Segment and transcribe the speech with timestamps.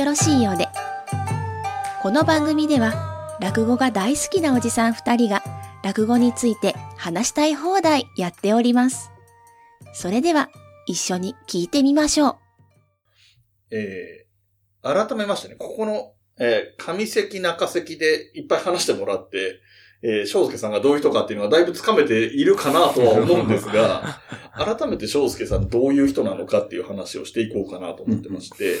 [0.00, 0.66] よろしいようで。
[2.00, 5.42] この番組では、落語が大好きなおじさん二人が、
[5.84, 9.10] 落語について話したい放題やっております。
[9.92, 10.48] それでは、
[10.86, 12.36] 一緒に聞いてみましょう。
[13.76, 19.60] えー、改めましてね、ここの、えー、上関中関でいっぱい話してもらって、
[20.02, 24.22] えー、翔介さんがどういう人かっていうのはだいぶつかめているかなとは思うんですが、
[24.56, 28.78] 改めて翔介さんどういう人なのかっていう話をしていこうかなと思ってまして、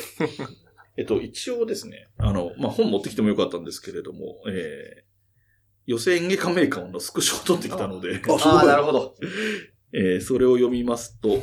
[0.96, 5.10] えっと、一応ですね、あの、まあ、本持ってきてもよかったんですけれども、えー、
[5.86, 9.14] 予選演芸家メーカーのスクショを取ってきたので、あ、そう なるほど。
[9.92, 11.42] えーそれを読みますと、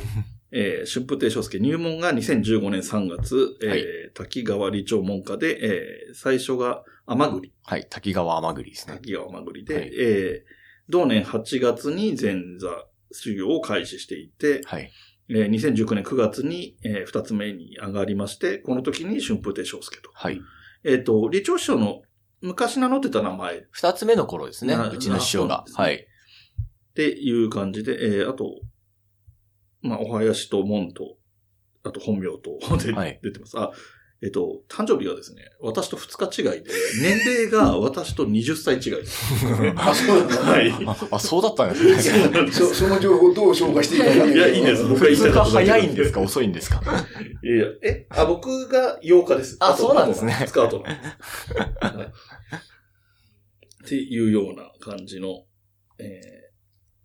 [0.52, 3.84] えー春風亭昇介入門が2015年3月、えーはい
[4.14, 8.94] 滝川理長門下で、えー最初が甘栗、はい、滝川甘栗ですね。
[8.94, 10.58] 滝川甘栗で、はいえー
[10.90, 14.90] 同年8月に前座修行を開始していて、はい。
[15.30, 20.10] えー2019年9月に、え2つ目に上がりまして、この時に春風亭昇介と。
[20.14, 20.40] はい。
[20.84, 22.02] えっ、と、理長師匠の
[22.40, 24.76] 昔名乗ってた名前二つ目の頃ですね。
[24.76, 25.64] なうちの師匠があ。
[25.66, 25.96] そうなんはい。
[25.96, 28.60] っていう感じで、えーあと、
[29.82, 31.16] まあ、お囃子と門と、
[31.84, 33.58] あと本名と で、はい出てます。
[33.58, 33.70] あ、
[34.20, 36.70] えっと、誕生日がですね、私と2日違いで、
[37.02, 39.22] 年齢が 私と20歳違いです。
[39.76, 40.36] あ、そうなんだ。
[40.38, 40.72] はい。
[40.86, 42.50] あ、あそうだったんですね。
[42.50, 46.20] そその情報をどう紹介していいかいやいいです僕が言いたかっ早いんですか？
[46.20, 46.82] 遅いんですか？
[47.44, 49.56] いやえ、あ、僕が8日です。
[49.60, 51.94] あそうなんですねスカートなんです。
[51.96, 52.12] はい
[53.84, 55.44] っていうような感じの、
[55.98, 56.20] え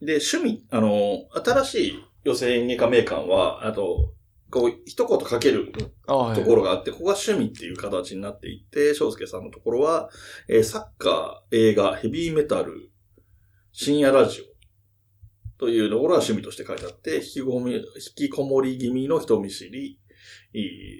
[0.02, 4.14] ーで、趣味、あの、新しい予選演芸家名館は、あと、
[4.54, 5.72] こう、一言かける
[6.06, 10.10] ところがあって、ここが趣味っていう形になっていて、翔介さんのところは、
[10.48, 12.92] えーサッカー、映画、ヘビーメタル、
[13.72, 14.44] 深夜ラジオ
[15.60, 17.84] というところが趣味として書いてあって、引きこもり、引
[18.16, 20.00] きこもり気味の人見知り、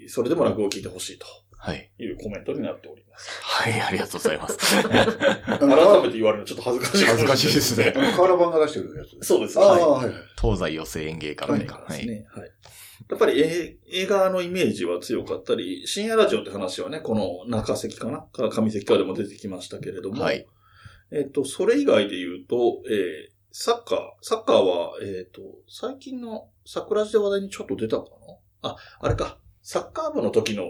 [0.08, 1.26] それでも落語を聞いてほしいと
[1.56, 1.90] はい。
[1.98, 3.30] いうコメントになっております。
[3.42, 4.58] はい、ありがとうございます。
[4.82, 7.04] 改めて言われるのちょっと恥ずかしい。
[7.06, 9.26] 恥ずかしいですねあの瓦版が出してるやつ。
[9.26, 9.58] そうです。
[9.58, 10.12] ああ、はい。
[10.38, 11.64] 東西寄せ演芸館で。
[11.64, 11.92] ではい。
[12.00, 12.26] すね。
[12.34, 12.50] はい。
[13.10, 18.22] やっぱりえ映画のイメージは強かったり、深夜ラジオって話はね、この中関かな？
[18.32, 20.46] か上関かでも出てきましたけれども、はい。
[21.12, 23.98] えっ、と、それ以外で言うと、えーサッカー。
[24.20, 28.04] サッカーは、えっ、と、最近の桜地で話題にちょっと出たか
[28.62, 28.70] な？
[28.70, 29.38] あ、あれか。
[29.62, 30.64] サッカー部の時の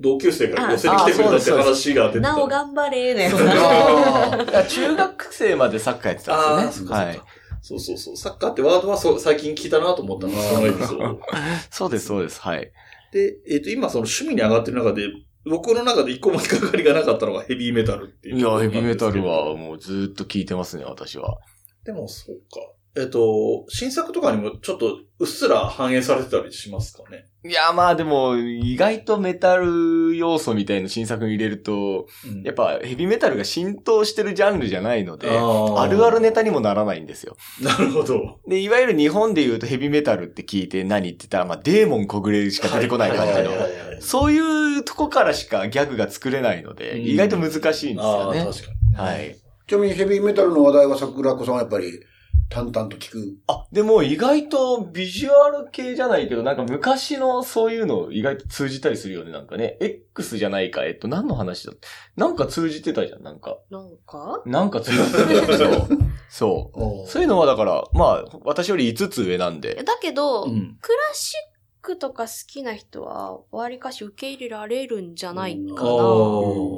[0.00, 2.34] 同級生が寄せに来てくれたってああ話が出てた。
[2.34, 6.88] なお頑張れーのやつそうああ、中学生までサッカーやってああ、たんですよね。
[6.88, 7.20] そうかそうかはい。
[7.60, 8.16] そうそうそう。
[8.16, 11.20] サッカーってワードはそう最近聞いたなと思ったんです、そのエピソード。
[11.70, 12.40] そうです、そうです。
[12.40, 12.72] はい。
[13.12, 15.08] で、えっ、と、今その趣味に上がってる中で、
[15.44, 18.38] 僕の中で一個も引っかかりがなかったのがヘビーメタルっていう。
[18.38, 19.56] いや、ヘビーメタルは。
[19.56, 21.38] もうずーっと聞いてますね、私は。
[21.84, 22.60] でも、そうか。
[22.98, 27.26] えっ、と、新作とかにもちょっとうっすら反映されてたりしますかね？
[27.44, 37.36] いや、まあでも、意外とメタル要素みたいな新作に入れると、うんやっぱヘビーメタルが浸透してるジャンルじゃないので、あるあるネタにもならないんですよ。
[37.62, 38.40] なるほど。
[38.48, 43.50] で、いわゆる日本で言うとヘビーメタルって聞いて何言ってたら、まあデーモン小暮しか出てこない感じの
[44.00, 48.44] そういうとこからしかギャグが作れないので、うん意外と難しいんですああ、よね。
[48.44, 48.96] 確かに。
[48.96, 49.36] はい。
[49.66, 52.00] ちなみにヘビーメタルの話題は桜子さんはやっぱり
[52.50, 53.36] 淡々と聞く。
[53.46, 59.76] あ、でも意外とビジュアル系じゃないけど、なんか昔のそういうの意外と通じたりするよね、なんかね。
[59.80, 61.74] X じゃないか、えっと、何の話だ
[62.16, 63.58] なんか通じてたじゃん、なんか。
[63.70, 64.42] なんか？
[64.46, 65.56] なんか通じてた。
[65.58, 65.88] そう。
[66.30, 67.08] そう。
[67.08, 69.84] そういうのはだから、まあ、私より5つ上なんえで。
[69.84, 70.78] だけど、うん。
[70.80, 71.38] クラシッ
[71.82, 75.90] クとか好きな人は、わりかし受け入れられるんじゃないかな。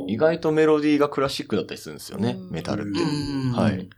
[0.09, 3.01] 意外とメロディーがクラシックだったりするんですよねう、んメタルって。
[3.01, 3.89] うんはい。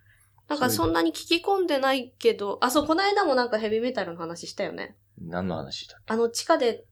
[0.52, 4.96] なんかそんなに聞き込んでないけど、あ、そう、この間もなんかヘビーメタルの話したよね。
[5.18, 6.84] 何の話だあの地下で、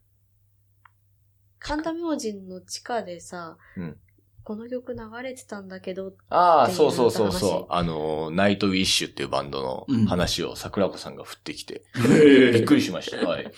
[1.58, 3.96] 神田明神の地下でさ、うん。
[4.42, 7.50] この曲流れてたんだけど、ああ、そうそうそうそう。
[7.68, 7.78] 話。
[7.78, 10.04] あの、ナイトウィッシュっていうバンドうん。
[10.04, 13.18] の話を桜子さんが振ってきて、へびっくりしました。
[13.18, 13.52] はい。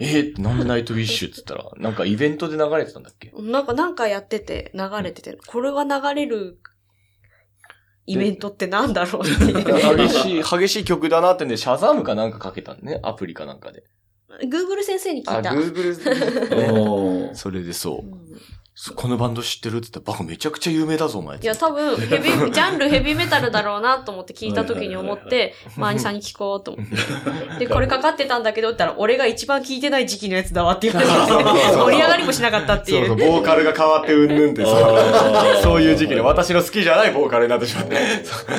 [0.00, 3.30] えー、なんでナイトウィッシュって言ったら、なんかイベントで流れてたんだっけ？
[3.38, 6.58] なんかなんかやってて、流れてて、これが流れる
[8.06, 9.64] イベントってなんだろうっていう。
[10.08, 13.00] 激しい、激しい曲だなってね、シャザムかなんかかけたんね。
[13.02, 13.84] アプリかなんかで。
[14.44, 15.50] Google 先生に聞あ、いた。
[15.50, 18.02] Google、おー それでそうう。
[18.02, 18.30] ん
[18.94, 19.78] このバンド知ってる？
[19.78, 21.38] って言ったら、バカめちゃくちゃ有名だぞ、お前。
[21.38, 26.94] いや、多分、ヘビー、 ジャンルヘビーメタルだろうなと思って聞いた時に思って、マーニさんに聞こうと思って。
[27.64, 31.14] で、これかかってたんだけどって言ったら、俺が一番聞いてない時期のやつだわって言われて、
[31.74, 33.30] 盛り上がりもしなかったってそうそう、いう。
[33.32, 34.62] ボーカルが変わってうんぬんって
[35.62, 37.96] そういう時期で私の好きじゃないボーカルになってしまって。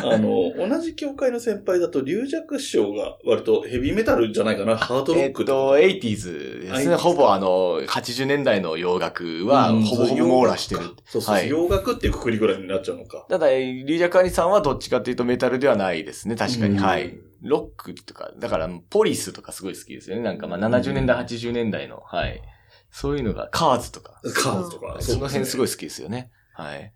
[0.03, 6.95] あの、同じ教会の先輩だと、龍尺師匠が割とヘビーメタルじゃないかな、ハードロックえっと、80s ですね。
[6.95, 10.81] 80s ほぼあの、80年代の洋楽は、うんほぼほぼ網羅してる。
[11.05, 13.25] そうそう、はい洋楽っていうくくりぐらいになっちゃうのか。
[13.29, 16.35] ただ、リージャクアニさんはどっちかっていうとメタルではないですね。
[16.35, 16.77] 確かに。
[16.77, 17.17] うんはい。
[17.41, 20.23] ロックとか、だから、ポリスとかすごい好きですよね。
[20.23, 22.41] なんかまあ70年代、80年代の、はい。
[22.89, 24.19] そういうのが、カーズとか。
[24.33, 24.97] カーズとか。
[25.01, 25.69] その辺すごいい。
[25.69, 26.31] 好きですよね。
[26.53, 26.93] はい。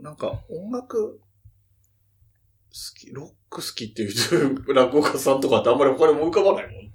[0.00, 1.20] なんか、音楽、好
[3.00, 6.90] き、ロック好きっていう落語家さんとかってあんまり他にも浮かばないもんな。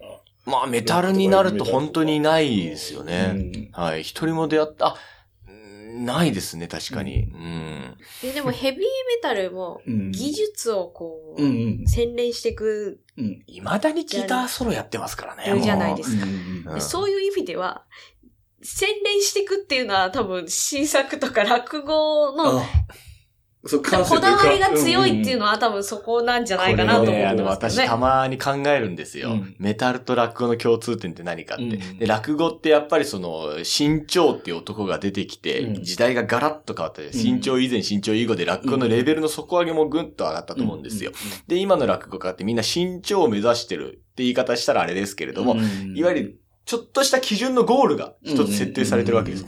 [0.45, 3.33] まあ、メタルになると本当にないですよね。
[3.35, 4.03] うんはい。
[4.03, 5.12] 一人も出会った、あ、うん
[5.93, 7.23] ないですね、確かに。
[7.23, 7.97] うん。
[8.33, 8.85] でもヘビーメ
[9.21, 11.87] タルも、うん技術をこうんうう、ん。
[11.87, 13.43] 洗練していく、うん。
[13.47, 15.61] 未だにギターソロやってますからね。
[15.61, 17.85] じゃないですかうんそういう意味では、
[18.61, 22.63] 洗練していくっていうのは多分新作とか落語のあ
[23.65, 27.83] そう、こだわりが強いっていうののは多分そこなんじゃないかなと思これね、あの、ってますけどね。
[27.83, 29.31] 私たまに考えるんですよ。
[29.31, 31.63] うんメタルと落語の共通点って何かって。
[31.63, 41.11] うんで、落語ってやっぱりその、新潮っていう男が出てきて、うん時代がガラッと変わって、新潮以前、新潮以後で落語のレベルの底上げもぐんと上がったと思うんですよ。。
[41.47, 45.55] で、今の落語家ってみんな新潮を目指してるって言い方したらあれですけれども、
[45.95, 49.45] いわゆる、ちょっとした基準のゴールが一つ設定されてるわけです。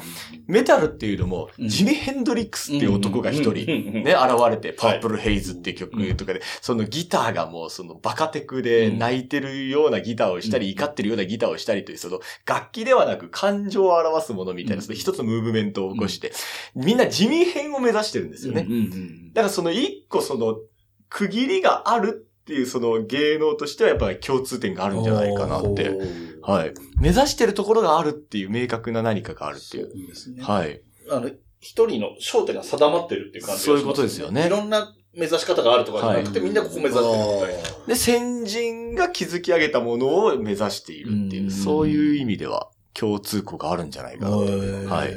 [0.48, 1.70] メタルっていうのも、うん。
[1.70, 16.34] ジミ・ヘンドリックスっていう男が一人、ね、ね、現れて、パープルヘイズっていう曲とかで、そのギターがもうそのバカテクで泣いてるようなギターをしたり、うん怒ってるようなギターをしたりという、その楽器ではなく感情を表すものみたいな、その一つのムーブメントを起こして、
[16.76, 18.68] みんな地味編を目指してるんですよね。
[19.34, 20.58] だからその一個その
[21.10, 25.90] 区切りがあるっていうその芸能としてはやっぱり共通点があるんじゃないかなって。
[26.44, 26.74] はい。
[27.00, 29.92] 目指してるところがあるっていう明確な何かがあるっていう。
[29.96, 30.44] いいですね。
[30.44, 30.80] はい。
[31.10, 37.86] あの、一人の焦点が定まってるっていう感じがしますそういうことですよねいろんな目指し方があるとかじゃなくて、はいみんなここ目指してるみたいな。
[37.88, 44.38] で、先人が築き上げたものを目指しているっていうう、んそういう意味では共通項があるんじゃないかなと。
[44.38, 45.14] はいい。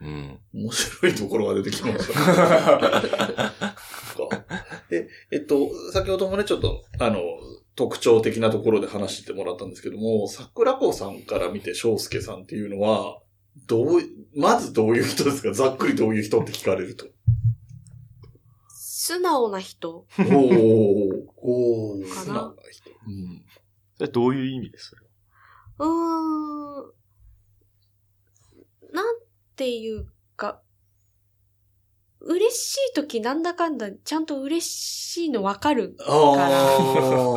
[0.00, 0.38] うん。
[0.54, 3.52] 面白いところが出てきました。
[4.26, 4.44] か？
[4.90, 7.20] え、えっと、先ほどもね、ちょっと、あの、
[7.76, 13.22] 特徴的なところで話してもらったんですけども、桜子さんから見て翔介さんっていうのは、
[13.66, 14.00] どう、
[14.34, 15.52] まずどういう人ですか？
[15.52, 17.06] ざっくりどういう人って聞かれると。
[18.70, 21.24] 素直な人おー。
[21.36, 22.54] おーか素直なな。
[22.70, 22.90] 人。
[22.90, 23.44] うん。
[23.96, 24.94] それどういう意味です？
[25.78, 26.92] うーん。
[28.92, 29.16] なん
[29.56, 30.06] ていう
[30.36, 30.62] か、
[32.20, 35.96] 嬉しい時なんだかんだちゃんと嬉しいのわかる。
[36.06, 37.32] あ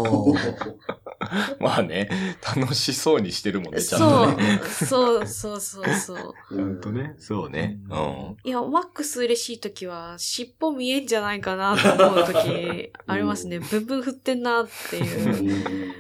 [1.60, 2.10] まあね、
[2.57, 4.60] 楽しそうにしてるもんね、ちゃんとね。
[4.63, 6.33] そう、そうそうそうそう。
[6.56, 7.16] ちゃんとね。
[7.19, 7.80] そうね。
[7.89, 8.38] うん。
[8.44, 13.60] いや、マックス嬉しい時は尻尾見えんじゃないかなと思う時 ありますね。
[13.60, 15.94] ブンブン振ってんなっていう。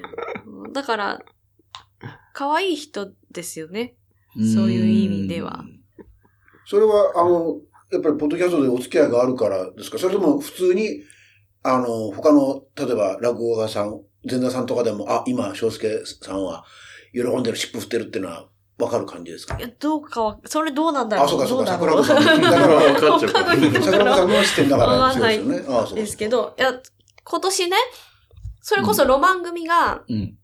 [0.73, 1.21] だから、
[2.33, 3.95] 可愛い人ですよね。
[4.35, 5.63] そういう意味では。
[6.65, 7.59] それは、あの、
[7.91, 9.97] やっぱりポッドキャストでお付き合いがあるからですか？
[9.97, 11.01] それとも普通に、
[11.63, 16.63] あの、他の、例えば落語家さん、前座さんとかでも、あ、今、翔介さんは
[17.13, 18.47] 喜んでる、尻尾振ってるっていうのは
[18.79, 19.57] わかる感じですか？
[19.57, 21.25] いや、どうかは、それどうなんだろう？
[21.25, 22.23] あ、そうかそうか、桜う子さん。
[22.23, 25.77] だから、わかっちゃう他の人桜子さんの視点だから、わかんないそうですよね。
[25.77, 26.81] あ、そうかですけど、いや、
[27.23, 27.77] 今年ね、
[28.61, 30.37] それこそロマン組が、うん。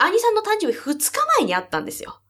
[0.00, 2.20] 兄さんの誕生日2日前にあったんですよ。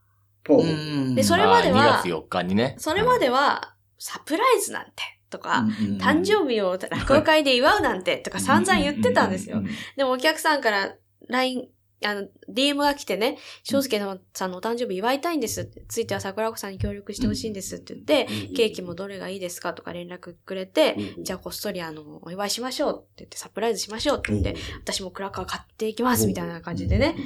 [0.47, 2.75] ほうでそれまではあ2月4日にね。
[2.79, 4.93] それまでは、サプライズなんて、
[5.31, 9.62] とか、うん誕生日を落語会で祝うなんて、とか散々言ってたんですよ。。
[9.97, 10.95] でもお客さんから
[11.28, 11.69] LINE、
[12.05, 13.99] あの、DM が来てね、翔介
[14.33, 27.17] さんのお誕生日祝いたいんですついては桜子さんに協力してほしいんですって言って、ケーキもどれがいいですかとか連絡くれて、じゃあこっそりあの、お祝いしましょうって言って、サプライズしましょうって言って、私もクラッカー買っていきますみたいな感じでね。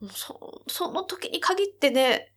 [0.00, 2.32] もうそ、その時に限ってね、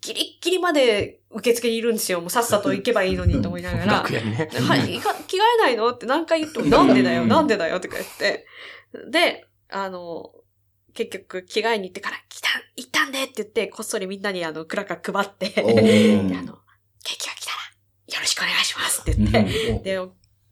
[0.00, 2.20] ギリッギリまで受付にいるんですよ。
[2.20, 3.86] もうさっさと行けばいいのにと思いながら。
[3.86, 4.48] 楽屋にね。
[4.52, 8.46] はい、着替えないのって何回言っても、なんでだよ、なんでだよ、とか言って。
[9.10, 10.32] で、あの、
[10.94, 16.28] 結局、着替えに行ってから、来た、行ったんでって言って、こっそりみんなにあの、クラッカー配って、あの、ケー
[17.18, 17.56] キが来たら、
[18.14, 20.00] よろしくお願いしますって言って、で、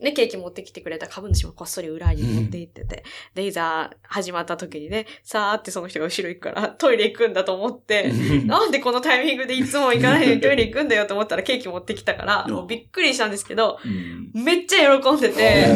[0.01, 8.13] ね、ケーキ持ってきてくれた株主もこっそり裏に持って行ってて、で、いざ始まった時にね、さーってその人が後ろ行くからトイレ行くんだと思って、
[8.45, 13.79] なんでこのタイミングでいつも行かないのにトイレ行くんだよと思ったらケーキ持ってきたから、もうびっくりしたんですけど、
[14.35, 15.67] めっちゃ喜んでて、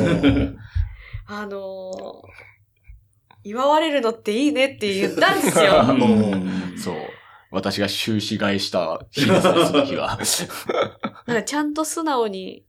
[1.26, 5.84] あのー、祝われるのっていいねって言ったんですよ。
[6.76, 6.96] そう。
[7.50, 10.18] 私が終始買いした日ですね、その日は。
[11.26, 12.64] なんかちゃんと素直に、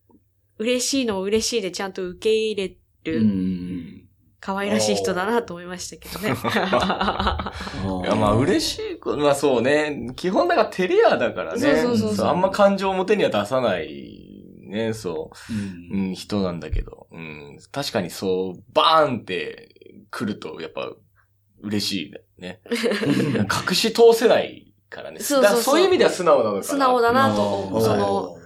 [0.59, 2.75] 嬉しいのを嬉しいでちゃんと受け入れ
[3.05, 3.23] る、
[4.41, 6.35] 可愛らしい人だなと思いましたけどね。
[8.03, 10.11] いや、まあ嬉しいこと、まあそうね。
[10.15, 11.59] 基本だからテレアだからね。
[11.59, 15.31] そうそうそうそうあんま感情を表には出さない、ね、そ
[15.91, 17.07] う、うん、人なんだけど。
[17.11, 19.69] うん、確かにそう、バーンって
[20.11, 20.91] 来ると、やっぱ、
[21.61, 22.61] 嬉しいね。
[23.69, 25.19] 隠し通せないからね。
[25.19, 26.63] そうそうそうだからそういう意味では素直なのかな。
[26.63, 27.81] 素直だなと思う。
[27.81, 28.38] その、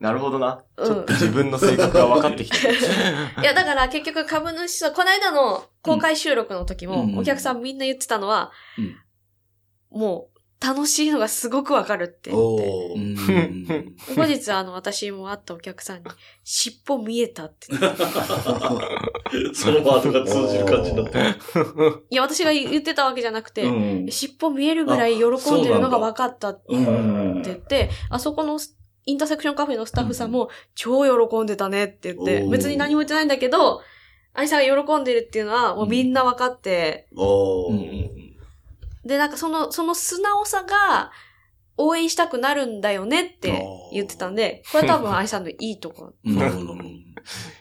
[0.00, 0.64] なるほどな。
[0.78, 2.74] うんちょっと自分の性格が分かってきてる。
[3.42, 8.50] いや、だから結局株主さん、この間の公開収録の時も、うんお客さんみんな言ってたのは、
[9.90, 12.58] もう、楽しいのがすごくわかるって言っ
[13.66, 13.86] て。
[14.14, 16.04] 後日、あの、私も会ったお客さんに、
[16.44, 18.04] 尻尾見えたって言って。
[19.54, 21.18] そのワードが通じる感じになって。
[22.10, 28.58] いや、私が言ってたわけじゃなくて、うん尻尾見えるぐらい喜んでるのが分かったってうん言って、あそこの
[29.10, 33.82] インターセクションカフェのスタッフさんも、超喜んでたねって言って、別に何も言ってないんだけど、
[34.32, 38.08] 愛さんが喜んでるっていうのは、もうみんな分かって、おー。
[39.04, 41.10] で、なんかその、その素直さが、
[41.82, 46.12] 応援したくなるんだよねって言ってたんで、これは多分愛さんのいいとこ。
[46.24, 46.32] ろ。
[46.32, 46.74] なるほど。
[46.74, 47.14] い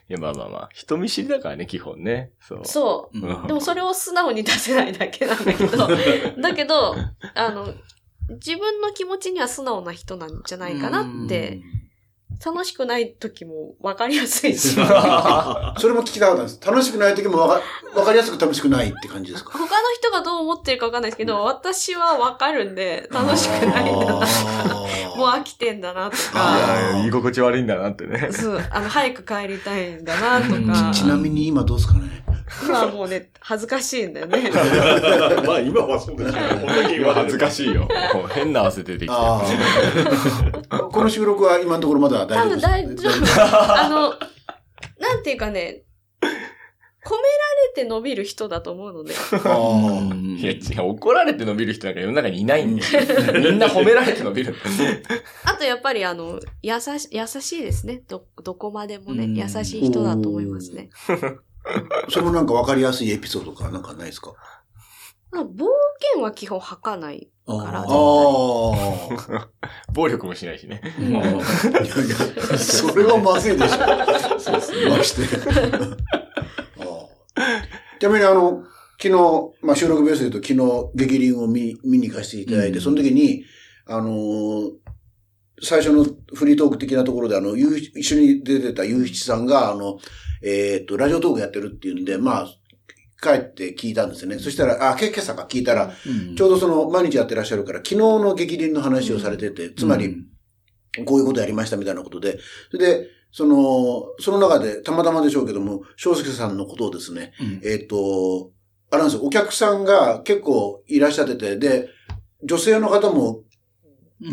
[0.10, 2.32] や、まあまあまあ、人見知りだからね、基本ね。
[2.41, 2.62] そう。
[2.65, 3.18] そう。
[3.18, 3.48] うん。
[3.48, 5.88] でもそれを素直に出せないだけなんだけど、
[6.41, 6.96] だけど、
[7.34, 7.74] あの、
[8.30, 11.60] 自分の気持ちには素直な人なんじゃないかなって、
[12.46, 14.70] 楽しくない時も分かりやすいし、
[15.78, 16.60] それも聞きたかったんです。
[16.66, 19.52] 楽しくない時もわかわかりやすく楽しくないって感じですか？
[19.52, 19.68] 他の
[20.00, 24.14] 人がどう思ってるか分かんないですけど、私は分かるんで、楽しくないんだな。
[24.16, 26.58] もう飽きてんだなといか、
[26.96, 28.30] や居心地悪いんだなってね。
[28.32, 32.24] そう、あの、早く帰りたいんだなとちか、ちなみに今どうですかね？
[32.63, 34.50] 今はもうね、恥ずかしいんだよね。
[35.46, 37.88] まあ今はそうですけど、こんだけ言われ恥ずかしいよ。
[38.13, 39.15] もう変な汗出てきて。
[40.91, 42.98] この収録は今のところまだ大多丈夫です。
[42.98, 43.86] 分大丈夫。
[43.86, 44.00] あの、
[45.00, 45.84] なんていうかね、
[47.10, 47.24] 込めら
[47.68, 49.13] れて伸びる人だと思うので。
[49.15, 53.34] あいや、違う、怒られて伸びる人なんか世の中にいないんだよ。
[53.41, 54.56] みんな褒められて伸びる。
[55.46, 58.03] あとやっぱりあの、優し、優しいですね。
[58.08, 60.89] ど、どこまでもね、うん優しい人だと思いますね。
[61.66, 62.06] あ。
[62.10, 64.34] それもなんかわかりやすいエピソードとかなんかないですか？
[65.32, 65.66] まあ冒
[66.13, 67.30] 険は基本吐かない。
[67.48, 67.86] あからあ。
[69.94, 70.82] 暴力もしないしね。
[71.00, 71.39] いやいや
[72.58, 73.78] それはまずいでしょ。
[74.39, 74.89] そうですね。
[74.89, 75.24] まして。
[76.80, 76.84] あ
[77.36, 77.39] あ
[78.00, 78.63] ちなみにあの、
[79.01, 83.44] 昨日、まあ、収録ベースで言うと昨日、激輪を見見に行かせていただいて、うんその時に、
[83.88, 84.72] あのー
[85.62, 90.00] 最初のフリートーク的なところで、あの、一緒に出てたゆういちさんが、あの、
[90.42, 92.48] えーっと、ラジオトークやってるっていうんで、まあ、
[93.22, 94.39] 帰って聞いたんですよね。
[94.39, 95.92] そしたら、あ、け、今朝か聞いたら、
[96.38, 100.16] ちょうどその、毎日やってらっしゃるから、昨日の激輪の話をされてて、つまり、
[101.06, 102.39] こういうことやりましたみたいなことで、
[102.72, 108.51] それで、その、その中で、たまたまでしょうけども、翔介さんのことをですね、えっ、と、
[108.92, 111.89] あれなんですよ、お客さんが結構いらっしゃってて、で、
[112.44, 113.44] 女性の方も、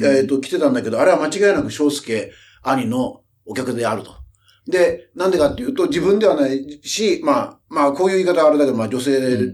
[0.02, 4.14] えっ、と、来てたんだけど、あれは間違いなく翔介兄のお客であると。
[4.66, 9.52] で、なんでかっていうと、自分ではないし、まあ、まあ、こういう言い方はあれだけど、まあ、女性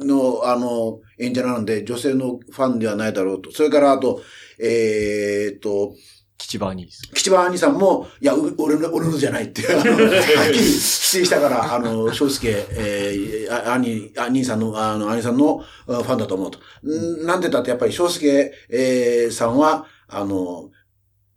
[0.00, 3.52] の、あの、演者なんで、女性のファンではないだろうと。
[3.52, 4.22] それから、あと、
[4.58, 5.94] えっ、と、
[6.40, 7.02] 吉場にです。
[7.12, 16.58] 吉場兄さんも、いや、う俺の、俺のじゃないって、あの、はっきり否定したから、あの、翔介、えー、あ兄、兄さんの、あの、兄さんのあファンだと思うと。
[16.82, 20.70] んなんでだってやっぱり翔介、えー、さんは、あの、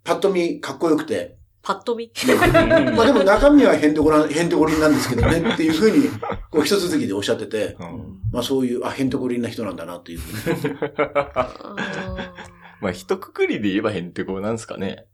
[0.06, 2.10] パッと見かっこよくて、パッと見？
[2.96, 6.10] まあでも中身はへんてこら、へんてこりんなんですけどね、っていうふうに、
[6.50, 10.76] こう一つ続きでおっしゃってて、うんまあそういう、あ、へんてこりんな人なんだなっていうふうに。
[12.84, 15.06] まあ、一括りで言えばへんてこなんですかね。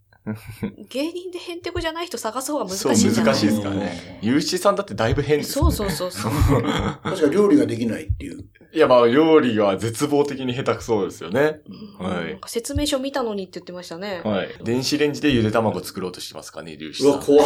[0.89, 3.33] 芸人でへんてこじゃない人探す方が難しそう、いんじゃない？
[3.33, 4.19] 難しいですからね。
[4.21, 5.53] ゆうしさんだってだいぶ変です。
[5.53, 6.31] そうそうそうそう。
[6.31, 8.45] 確か料理ができないっていう。
[8.71, 11.61] いや、まあ、料理が絶望的に下手くそですよね。
[11.97, 14.21] はい説明書見たのにって言ってましたね。
[14.23, 14.49] はい。
[14.63, 17.25] 電子レンジでゆで卵作ろうとしてますかね、粒子うわ、さん。
[17.25, 17.43] 怖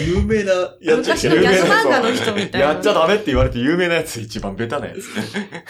[0.00, 0.06] い。
[0.08, 2.68] 有名なやつ昔のギャグ漫画の人みたいな。
[2.68, 5.64] やっちゃダメって言われて有名なやつ一番ベタなやつね。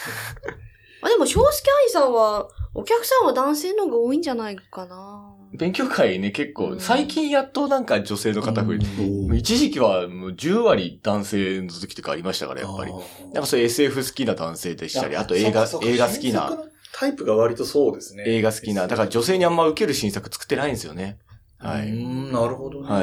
[1.02, 5.34] あでも、翔介愛さんは、お客さんは男性の方が多いんじゃないかな。
[5.52, 12.92] 勉強会ね、結構、最近やっとなんか女性の方増えて、うん一時期はもう10割男性の時とかありましたから、やっぱり。
[13.32, 16.50] なんかそういう SF 好きな男性でしたり、あと映画、映画好きな
[16.92, 18.24] タイプが割とそうですね。
[18.26, 21.18] 映画好きな、だから女性にあんま受ける新作作ってないんですよね。
[21.58, 21.90] はうい。
[21.90, 22.88] ん、なるほどね。
[22.88, 23.00] は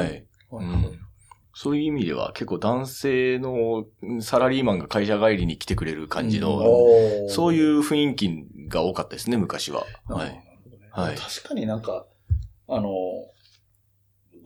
[0.50, 0.64] はい。
[0.64, 1.03] うん
[1.54, 6.60] そういう意味では結構男性のうんサラリーマンが会社帰りに来てくれる感じの、
[7.28, 9.84] そういう雰囲気が多かったですね、昔は。
[10.06, 10.18] は。
[10.18, 10.44] ない
[10.90, 12.06] はい確かになんか、
[12.68, 12.88] あの、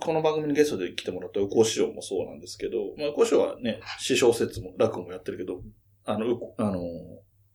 [0.00, 5.62] この番組にゲストで来てもらった右近師匠もそうなんですけど、まあ、右近師匠はね、詩小説も落語もやってるけど、
[6.04, 6.80] あの、うあの、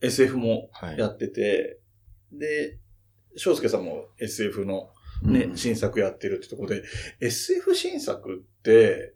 [0.02, 0.98] SF もはい。
[0.98, 1.80] やってて、
[2.32, 2.80] で、
[3.36, 4.90] 翔介さんも SF の
[5.24, 6.84] ね、うん新作やってるってところで、
[7.22, 9.14] SF 新作って、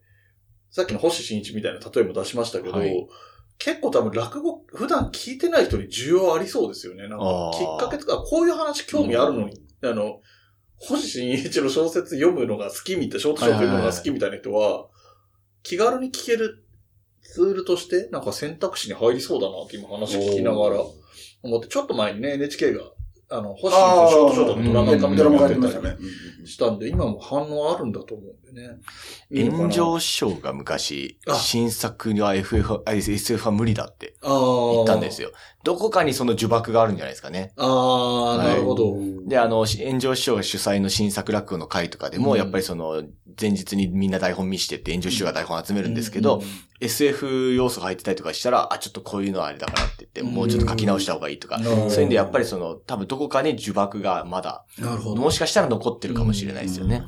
[0.70, 3.08] さっきの星新一みたいな例えも出しましたけど、はい。
[3.60, 7.08] 結構多分落語、普段聞いてない人に需要ありそうですよね。
[7.08, 10.22] なんかきっかけとか、こういう話興味あるのに、あの、
[10.76, 14.88] 星新一の小説読むのが好きみたいな、ショートショート読むのが好きみたいな人は、
[15.64, 16.64] 気軽に聞ける
[17.22, 20.84] ツールとして、なんか選択肢に入りそうだなって今話聞きながら
[21.42, 22.82] 思って、ちょっと前にね、NHK が、
[23.30, 25.98] あの、星のショートショートのドラマ化みたいなのやってたりしたね。
[26.46, 28.78] したんで、今も反応あるんだと思うんでね。
[29.30, 35.32] 炎上師匠が昔あ、新作には FF、あ SF は無理だって言ったんですよ。
[35.64, 37.52] どこかにその呪縛があるんじゃないですかね。
[37.58, 38.96] ああ、なるほど。
[39.28, 43.04] で、あの、炎上師匠が主催の新作落語の会とかでも、うんやっぱりその、
[43.40, 46.42] 前日にみんな台本見してって炎上師匠が台本集めるんですけど、
[46.80, 50.34] SF 要素が入ってたりとかしたら、あ、ちょっとこういうのはあれだからって言って、うん。
[50.34, 54.66] もうちょっと書き直した方がいいとか、うんそういうんでやっぱりその、多分どこかに呪縛がまだ。
[55.04, 57.04] もしかしたら残ってるかもしれないですよね。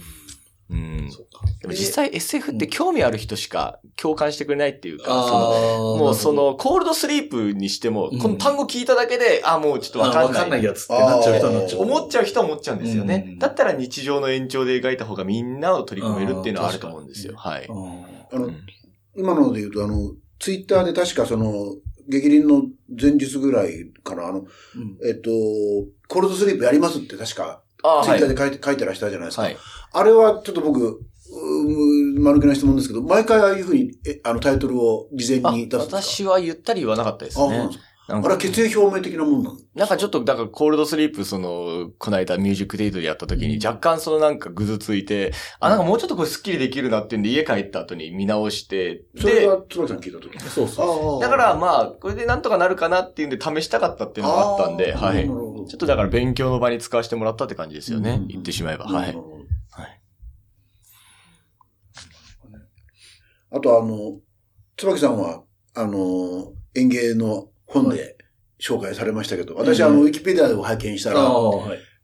[0.69, 1.11] うん。
[1.11, 1.45] そうか。
[1.61, 10.25] でも実際 SF って興味ある人しか共感してくれないっていうか、そのもうその、コールドスリープにしても、うんこの単語聞いただけで、あ、もうちょっとわかんない。
[10.25, 11.81] わかんないやつってなっちゃう人になっちゃう。
[11.81, 13.23] 思っちゃう人は思っちゃうんですよね。
[13.27, 17.35] うんだったら日常の延長で描いた方がみんなを取り込めるっていうのはあると思うんですよ。
[17.37, 17.67] はい。
[17.69, 17.73] あ
[18.37, 18.57] のうん、
[19.15, 21.75] 今ので言うと、あの、ツイッターで確かその、
[22.07, 22.63] 激鱗の
[22.99, 24.47] 前日ぐらいかな、あの、うん
[25.07, 25.29] えっと、
[26.07, 28.35] コールドスリープやりますって確か、あツイッターはい。
[28.35, 29.43] で書いて、書いてらしたじゃないですか。
[29.43, 29.57] はい。
[29.91, 37.69] あれはちょっと僕、うー丸気な質問ですけど、毎回ああいうふうに、え、あのタイトルを事前あに出す私は言ったり言わなかったですあ、そうなん
[38.11, 51.23] あれは決意表明的なもんなのなんかちょっと、だからコールドスリープ、その、この間ミュージックデイトでやった時に若干そのなんかぐずついて、あ、なんかもうちょっとこれスッキリできるなっていうんで家帰った後に見直して、で、それが、つばきさん聞いた時そうそう。
[51.23, 55.25] あだからまあ、これでなんとかなるかなっていうんで試したかったっていうのがあったんで、はい。
[55.25, 58.23] ちょっとだから勉強の場に使わせてもらったって感じですよね。
[58.27, 58.85] 言ってしまえば。
[58.85, 59.15] はい。
[59.15, 59.28] はい。
[63.51, 64.19] あとあの、
[64.77, 65.43] 椿さんは、
[65.75, 68.17] あの、演芸の本で
[68.59, 71.29] 紹介されましたけど、私、うんあの、ウィキペディアを拝見したら。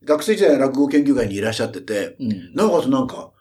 [0.04, 2.54] 学生時代落語研究会にいらっしゃってて、うん。
[2.54, 3.32] なおかつなんか、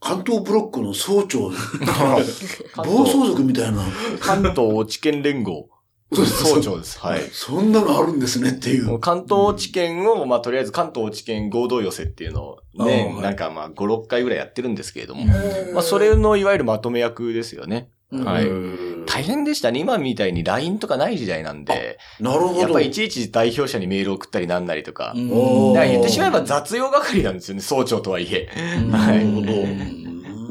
[0.00, 1.50] 関東ブロックの総長
[2.76, 3.84] 暴走族みたいな、
[4.18, 5.68] 関東地県連合、
[6.14, 6.98] 総長です。
[6.98, 7.20] はい。
[7.32, 8.86] そんなのあるんですねっていう。
[8.86, 15.24] もう関東地県を、まあ、とりあえず関東地県合同寄せっていうのをねはいなんかまあ、5、6回ぐらいやってるんですけれども、
[15.72, 17.90] まあ、それのいわゆるまとめ役ですよね。
[18.12, 19.80] はいうん大変でしたね。
[19.80, 22.60] 今みたいに LINE とかない時代なんで、なるほど。
[22.60, 25.06] やっぱりいちいち代表者にメール送ったりなんなりとか。
[25.06, 28.48] だから言ってしまえば雑用係なんですよね、総長とはいえ。
[28.90, 30.01] はいなるほど。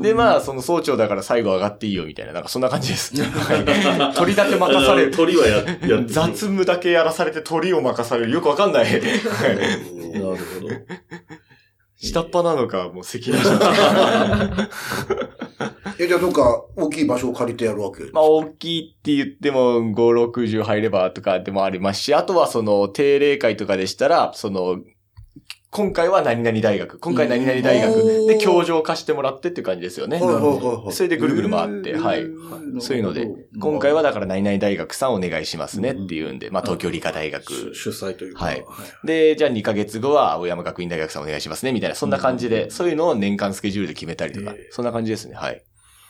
[0.02, 3.14] で、まあ、その総長だから最後上がっていいよみたいな、なんかそんな感じです。
[3.22, 5.12] はい取りだけ任される。
[5.12, 8.32] 鳥はや、やってる雑務だけやらされて鳥を任される。
[8.32, 8.86] よくわかんない。
[8.86, 9.02] はい
[10.12, 10.38] なるほど。
[12.04, 14.70] 下っ端なのか、もう責任者なのか。
[16.00, 18.06] え、じゃあどっか大きい場所を借りてやるわけ？
[18.12, 19.94] まあ、大きいって言っても、5、
[20.32, 24.80] 60入ればとかでもありますし、あとはその、定例会とかでしたら、その、
[25.74, 30.20] 今回は何々大学、今回何々大学で教授を貸してもらってっていう感じですよね。
[30.20, 32.28] それでぐるぐる回ってはい。
[32.82, 37.74] そういうので、今回はだから何々大学さんお願いしますねっていうんで、まあ東京理科大学。
[37.74, 38.44] 主主催というか。
[38.44, 38.66] はい。
[39.06, 45.36] で、じゃあ2ヶ月後は青山学院大学さんお願いしますねみたいな、そんな感じで、そういうのを年間スケジュールで決めたりとかえ、そんな感じですね。
[45.36, 45.64] はい。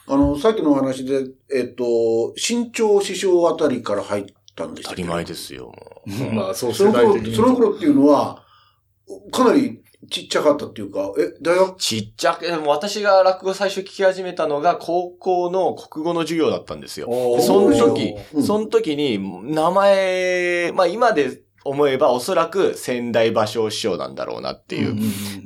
[0.07, 5.71] あの、さっきのお話で、えっと、身長師匠あたりから入ったんです当たり前ですよ。
[6.33, 7.35] まあ、そうその頃、的に。
[7.35, 8.40] その頃っていうのは、
[9.31, 11.77] かなりちっちゃかったっていうか、え、大学？
[11.77, 17.07] ちっちゃく、でも私が落語最初聞き始めたのが高校の国語の授業だったんですよ。
[17.39, 18.43] その時、うん。
[18.43, 19.19] その時に
[19.53, 24.95] 名前、まあ今で思えばおそらく仙台芭蕉師匠なんだろうなっていう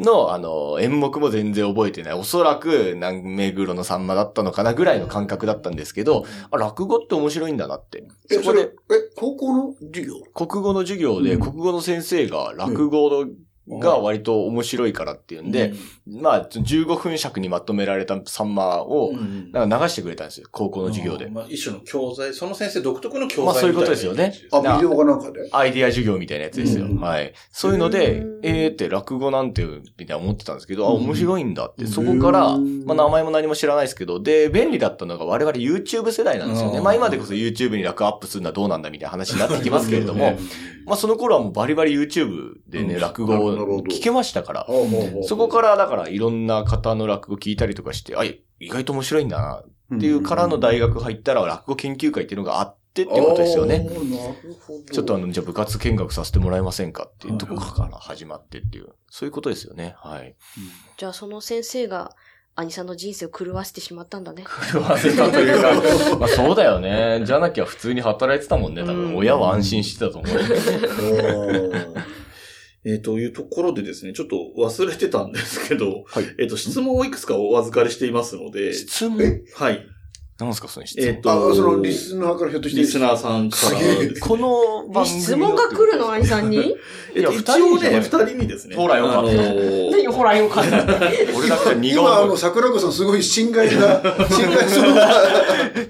[0.01, 2.13] の、あの、演目も全然覚えてない。
[2.13, 8.07] おそらく、なん目黒のさんまだったのかなぐらいの感覚だったんですけど、あ、落語って面白いんだなって。
[8.31, 8.71] え、そこでえ、、
[9.17, 10.13] 高校の授業？
[10.33, 11.41] 国語の授業で、うん。
[11.41, 13.29] 国語の先生が落語の
[13.67, 15.73] が割と面白いからっていうんで、
[16.07, 19.13] まあ、15分尺にまとめられたサンマを、
[19.51, 21.27] なんか流してくれたんですよ、高校の授業で。
[21.27, 24.33] まあ、一種の教材、その先生独特の教材まあそういうことですよね。
[24.51, 25.49] あ、ビデオかなんかで？
[25.51, 26.85] アイディア授業みたいなやつですよ。
[26.85, 26.99] うん。
[26.99, 27.33] はい。
[27.51, 31.05] そういうのでうん、えーって落語なんて、みたいな思ってたんですけど、あ、うん。
[31.05, 31.87] 面白いんだって。
[31.87, 36.77] そこから、うんまあ名前も何も知らないですけど、で、便利だったのが我々 YouTube 世代なんですよね。
[36.77, 36.83] うん。
[36.83, 40.45] まあ今でこそ YouTube に落アップするのはどうなんだみたいな話になってきますけれどもうん、
[40.85, 43.01] まあその頃はもうバリバリ YouTube でね、うん。
[43.01, 44.67] 落語を聞けましたから、
[45.23, 49.63] そこからだからいろんな方の落語聞いたりとかして、あ、意外と面白いんだな
[49.95, 53.85] っていうからの大学入ったら落語研究会っていうのがあってっていうことですよね。
[53.87, 59.95] あーなるほどちょっとあの、じゃあ部活見学させてもらえませんかっていうところから始まってっていう、そういうことですよね。
[59.97, 60.35] はい。
[60.97, 62.15] じゃあその先生が、
[62.57, 64.45] 兄さんの人生を狂わせてしまったんだね。
[64.71, 65.73] 狂わせたというか、
[66.17, 67.21] まあそうだよね。
[67.25, 68.81] じゃなきゃ普通に働いてたもんね。
[68.83, 70.35] 多分、うん親は安心してたと思う。
[72.85, 79.41] えーというところでですね、ちょっと忘れてたんですけど、はいえっ、と、質問をいくつかお預かりしていますので、質問？
[79.55, 79.87] はい。
[80.37, 81.21] なんですか、その質えっ、問。
[81.23, 82.81] と、あ、そのリスナーからひょっとして。
[82.81, 84.19] リスナーさんからです。
[84.21, 86.75] この番組の質問が来るの兄さんに？
[87.15, 88.75] えっと、いや一応ね、二二人じゃない人にですね。
[88.75, 90.75] ほらよかったあのー何ほらよかった。
[91.35, 95.09] 俺だけは苦今、あの、笑桜子さんすごい心外な、 心外そうな、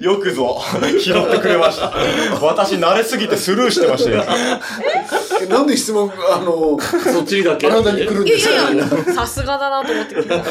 [0.02, 0.62] よくぞ、
[0.98, 1.92] 拾ってくれました。
[2.40, 4.24] 私慣れすぎてスルーしてましたよ。
[4.24, 5.25] え？
[5.48, 7.66] なんで質問、あの、そっちにだけ？
[7.68, 8.54] あなたに来るんいですか？
[8.54, 10.44] やいや、さすがだなと思って聞いた。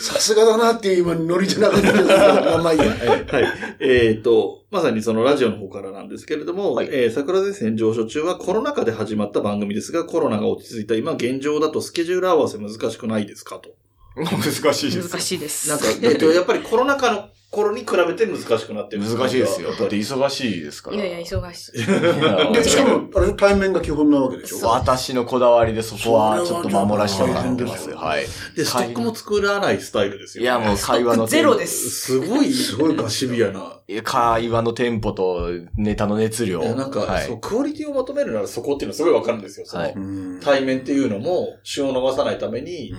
[0.00, 2.86] さすがだなっていう今ノリじゃなかったですけど、まいいや。
[2.86, 3.76] は いはい。
[3.80, 13.70] えっ、と、まさにそのラジオの方からなんですけれども、はいえー桜前線上昇中はコロナ禍で始まった番組ですが、コロナが落ち着いた今現状だとスケジュール合わせ難しくないですかと。
[14.16, 15.08] 難しいです。
[15.10, 15.68] 難しいです。
[15.68, 19.02] なんか、えっと、やっぱりコロナ禍の頃に比べて難しくなってる。
[19.02, 19.72] 難しいですよ。
[19.72, 20.96] だってい忙しいですから。
[20.96, 22.52] いやいや、忙しい。
[22.52, 24.68] で、しかも、あれ、対面が基本なわけでしょ？
[24.68, 27.90] 私のこだわりでそこはちょっと守らせてもらってます。
[27.90, 28.26] はい。
[28.54, 31.26] で、ストックも作らないスタイルですよ、いや、もう会話の。
[31.26, 31.90] ゼロです。
[31.90, 33.72] すごい、すごいシビアな。
[33.88, 36.60] いや会話のテンポとネタの熱量。
[36.60, 39.66] いや、なんか、はいそう、クオリティを求めるならそこっていうのはすごいわかるんですよ。
[39.66, 42.92] その、はいうん対面っていうのも、旬を逃さないために、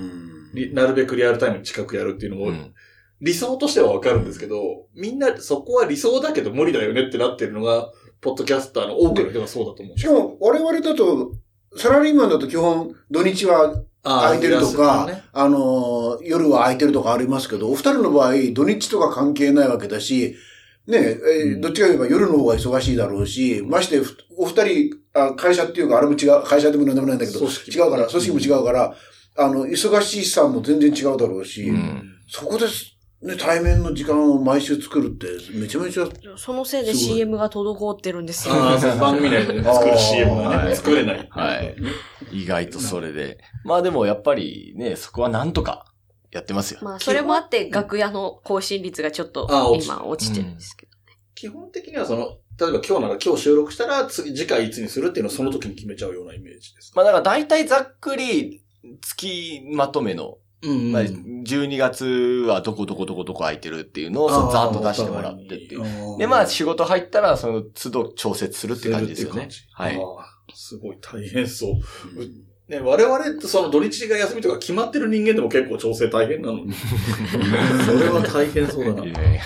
[0.54, 2.74] りなるべくリアルタイムに近くやるっていうのも、うん
[3.22, 9.98] 理想としてはわかるんですけど、みんなそこは理想だけど無理だよねってなってるのが、ポッドキャスターの多くの人がそうだと思う。
[9.98, 11.32] しかも、我々だと、
[11.76, 20.36] サラリーマンだと基本、土日は空いてるとか、ね、あのー、夜は空いてるとかありますけど、お二人の場合、土日とか関係ないわけだし、
[20.88, 21.62] ねえ、ーうん。
[21.62, 28.96] どっちかといえば夜の方が忙しいだろうし、まして、ふお二人あ、会社っていうか、あれも違う、会社でもなんでもないんだけど、違うから、組織も違うから、
[29.38, 32.04] あの、忙しさも全然違うだろうし、うん。
[32.30, 35.26] そこです、ね、対面の時間を毎週作るって、
[35.58, 38.54] めちゃめちゃ、そのせいで CM が滞ってるんですよ。
[38.54, 41.28] ああ、そう 番組内でね作る CM がね、はい作れない。
[41.32, 41.76] はい。
[42.32, 43.40] 意外とそれで。
[43.64, 45.86] まあでもやっぱりね、そこはなんとか
[46.32, 46.80] やってますよ。
[46.84, 49.48] まあ、それもあって、楽屋の更新率がちょっと
[49.82, 50.92] 今落ちてるんですけど。
[51.34, 57.02] 基本的にはその、例えば今日なら今日収録したら次、次回いつにするっていうのをその時に決めちゃうようなイメージですか？
[57.02, 58.62] まあだから大体ざっくり
[59.02, 62.06] 月まとめの、うんまあ、12月
[62.48, 66.18] はどこどこどこどこ空いてるっていうのをざーっと出してもらってっていう。
[66.18, 69.50] で、まあ仕事入ったらその都度調節するって感じですよね。
[69.74, 70.00] はい。
[70.54, 71.72] すごい大変そう。
[72.68, 76.74] ね、我々ってその土日が休みとか決まってる人間でも結構調整大変なのに。
[77.86, 79.06] それは大変そうだな。
[79.06, 79.42] いやいや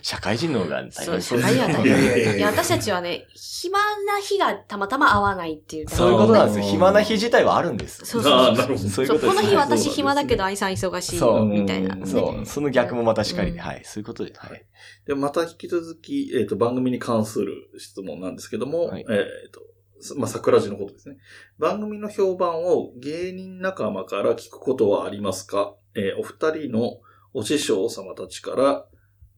[0.00, 5.88] 社会人の方が大そう、変社会やないいやいやいやいや、私たちはね、暇な日がたまたま合わないっていう。
[5.90, 6.64] そういうことなんですよ。
[6.64, 8.06] 暇な日自体はあるんです。
[8.06, 8.88] そうそうそうああなるほど。
[8.88, 9.36] そう、いうことです。
[9.36, 11.94] この日私暇だけど、愛さん忙しいそうみたいな。
[11.94, 12.46] うんそう。
[12.46, 13.82] その逆もまたしかりはい。
[13.84, 14.32] そういうことで。
[14.34, 14.64] はい。
[15.06, 19.12] で、また引き続き、えっ、と、番組に関する質問なんですけども、はいえ
[19.48, 19.71] っ、と、す
[20.16, 21.16] まあ、桜地のことですね。
[21.58, 25.74] 番組の評判を芸人仲間から聞くことはありますか？
[25.94, 27.00] えーお二人の
[27.34, 28.84] お師匠様たちから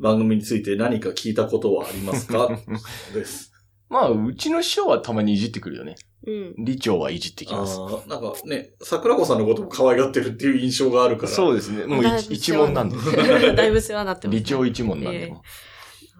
[0.00, 2.48] 番組について何か聞いたことはありますか？
[3.14, 3.52] です。
[3.88, 5.94] まあ、うちの師匠はたまにいじってくるよね。
[6.26, 6.54] うん。
[6.58, 7.78] 理長はいじってきあます。
[7.78, 11.28] ーなんかね、桜子さんのことも可愛がってるっていう印象があるから。
[11.28, 11.84] そうですね。
[11.86, 13.12] もう一一問なんです。
[13.54, 14.38] だいぶ世話になってます。
[14.38, 15.24] 理長一問なんで。
[15.26, 15.34] ええ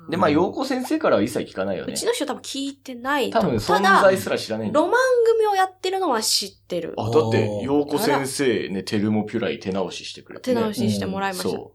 [0.09, 2.07] で、まあ、陽子先生からは一切聞かないよねうち。
[2.07, 5.03] の人多分聞いてないと多分存在すら知らないんだよロマン
[5.37, 6.95] 組をやってるのは知ってる。
[6.97, 10.57] あ、だって、陽子先生ね、テルモピュライ手直ししてくれて、ね。
[10.57, 11.49] 手直ししてもらいました。
[11.49, 11.73] そ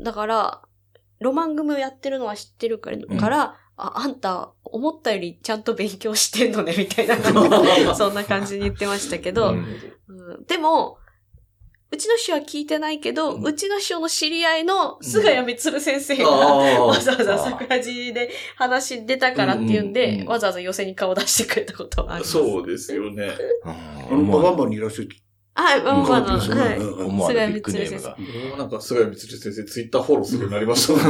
[0.00, 0.62] だから、
[1.20, 7.16] ロマン組をやってるのは知ってるから、からあ、あんた、思ったよりちゃんと勉強してんのね、みたいな
[7.94, 9.32] そんな感じに言ってましたけう。
[9.32, 10.98] ど、うんうんでも、
[11.92, 17.00] うちの師匠は聞いてないけど、うんうちの師匠の知り合いの菅谷光先生が、 あわあ。
[17.00, 22.32] ざわざ桜地で話出たからっていうんで、うんうんうんわざわざ寄せに顔出してくれたことはあります。
[22.32, 23.30] そうですよね。
[23.64, 23.74] あ
[24.10, 25.08] の、バンバンにいらっしゃる。
[25.54, 26.78] はい、バンバンの、はい。
[26.78, 28.16] うん思わぬビッグネームが。
[28.16, 28.24] も
[28.54, 30.94] うなんか、菅谷光先生、ツイッターフォローするようになりました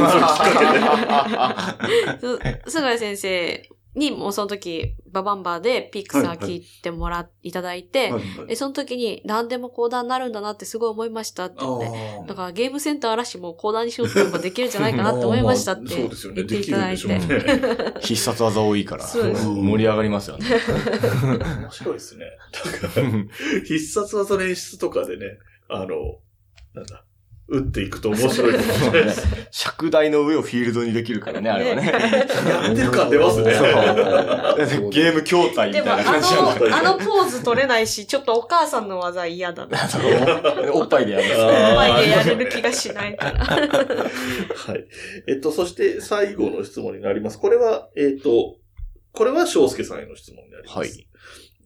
[2.67, 11.85] 菅谷先生にもその時、ババンバーでピクサー聞いてもら、いただいて、はいえその時に何でも講談になるんだなってすごい思いましたってけ言って。
[11.89, 12.23] で。
[12.27, 16.43] だからゲームセンター嵐も講談にしようって言えばできるんじゃないかなって思いましたって そうですよね。
[16.43, 17.67] 言っていできるんでしょうただいて。
[17.67, 17.93] ね。
[18.01, 19.05] 必殺技多いから。
[19.05, 20.45] 盛り上がりますよね。
[21.61, 22.25] 面白いですね。
[22.51, 23.07] だから、
[23.65, 25.37] 必殺技の演出とかでね、
[25.69, 25.87] あの、
[26.73, 27.05] なんだ、
[27.49, 28.59] 打っていくと面白いで
[29.09, 29.27] す。
[29.51, 31.91] 尺台の上をフィールドにできるからね、あれはね。
[31.91, 33.53] やってる感出ますね。
[33.53, 33.63] そ
[34.87, 39.77] うゲーム筐体みたいでも、あな感じじゃないの、あのポーズ取れないし、ちょっとお母さんの技嫌だな。
[40.73, 41.53] おっぱいでやるんですあね。
[41.53, 43.45] ー前でやれる気がしないから。
[43.45, 43.55] は
[44.75, 44.85] い。
[45.27, 47.39] えっと、そして最後の質問になります。
[47.39, 48.55] これは、えっと、
[49.11, 50.77] これは翔介さんへの質問になります。
[50.77, 51.07] はい。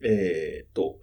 [0.03, 0.95] えっと、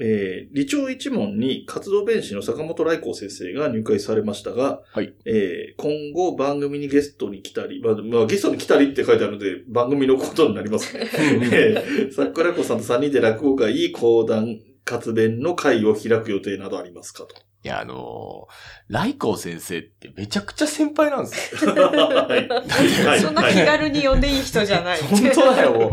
[0.00, 5.14] えー、理長一門に活動弁士の坂本来光先生が入会されましたが、はい。
[5.24, 11.08] えー、今後番組にゲストに来たり、まあ、まあ、ゲストに来たりって書いてあるので、番組のことになりますね。
[11.52, 17.47] えー桜子さんと3人で落語会、講談、活弁の会を開く予定などありますかと。
[17.64, 21.74] いや、あのー、来光先生ってめちゃくちゃ先輩なんですよ。
[21.74, 22.48] はい。
[22.48, 24.98] はいそんな気軽に呼んでいい人じゃない。
[25.00, 25.90] 本当だよ。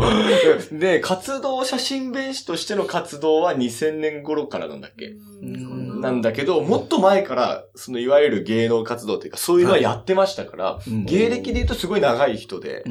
[0.71, 12.83] で、活動、写真弁士としての活動は2000年頃からなんだっけんなんだけど、もっと前から、そのいわゆる芸能活動というか、そういうのはやってましたから、芸歴で言うとすごい長い人で、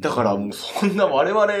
[0.00, 1.52] だからもうそんな我々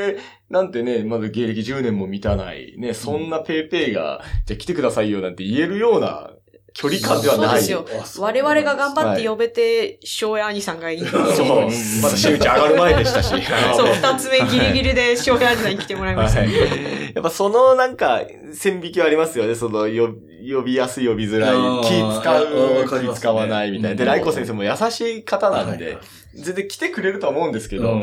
[0.50, 6.30] なんてね、まだ芸歴10年も満たない、ね、そんなペーペーが、じゃあ来てくださいよなんて言えるような
[6.74, 7.62] 距離感ではない。
[7.62, 11.06] そうですよ我々が頑張って呼べて、翔也兄さんがいい。
[11.06, 11.20] そう。
[12.02, 13.28] まだ真打ち上がる前でしたし。
[13.76, 16.40] そう、二つ目ギリギリで翔也兄さんに来てもらいました。
[16.40, 16.52] はい。
[16.52, 19.54] やっぱそのなんか、線引きはありますよね。
[19.54, 20.12] その、よ
[20.52, 23.96] 呼びやすい呼びづらい気使う、気使わないみたいな。
[23.96, 25.98] で、うんライコ先生も優しい方なんはいで、
[26.34, 28.02] 全然来てくれるとは思うんですけど、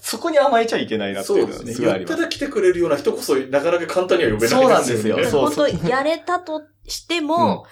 [0.00, 1.72] そこに甘えちゃいけないなっていうのはね。
[1.72, 2.16] すごいあります。
[2.16, 4.62] 言ったら来てくれるような人こそ、なかなか簡単には呼べないですよね。
[4.62, 7.66] そうなんですよそう本当やれたとしても、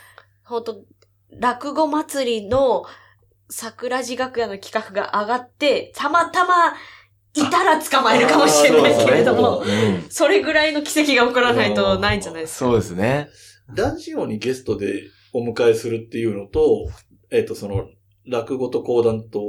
[0.44, 0.84] 本当
[1.38, 2.84] 落語祭りの
[3.50, 6.74] 桜地楽屋の企画が上がって、たまたま
[7.34, 12.66] いたら捕まえるかもしれないけれども、うんそれぐらいの奇跡が起こらないとないんじゃないですか。
[12.66, 13.28] そうですね。
[13.74, 15.02] ラジオにゲストで
[15.32, 16.88] お迎えするっていうのと、
[17.30, 17.86] えっ、と、その、
[18.26, 19.40] 落語と講談と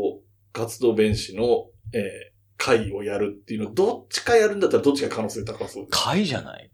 [0.52, 6.04] 活動弁士の、えー会をやるっていうの、どっちかやるんだったらどっちが可能性高そうです。
[6.06, 6.72] 会じゃない？